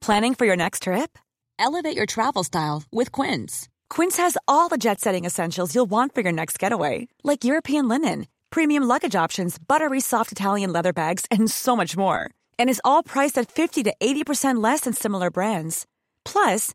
Planning 0.00 0.34
for 0.34 0.44
your 0.44 0.56
next 0.56 0.82
trip? 0.82 1.16
Elevate 1.56 1.96
your 1.96 2.06
travel 2.06 2.42
style 2.42 2.82
with 2.90 3.12
Quince. 3.12 3.68
Quince 3.88 4.16
has 4.16 4.36
all 4.48 4.68
the 4.68 4.76
jet 4.76 5.00
setting 5.00 5.24
essentials 5.24 5.72
you'll 5.72 5.86
want 5.88 6.16
for 6.16 6.20
your 6.20 6.32
next 6.32 6.58
getaway, 6.58 7.06
like 7.22 7.44
European 7.44 7.86
linen, 7.86 8.26
premium 8.50 8.82
luggage 8.82 9.14
options, 9.14 9.56
buttery 9.56 10.00
soft 10.00 10.32
Italian 10.32 10.72
leather 10.72 10.92
bags, 10.92 11.26
and 11.30 11.48
so 11.48 11.76
much 11.76 11.96
more. 11.96 12.28
And 12.58 12.68
is 12.68 12.80
all 12.84 13.04
priced 13.04 13.38
at 13.38 13.52
50 13.52 13.84
to 13.84 13.94
80% 14.00 14.60
less 14.60 14.80
than 14.80 14.92
similar 14.92 15.30
brands. 15.30 15.86
Plus, 16.24 16.74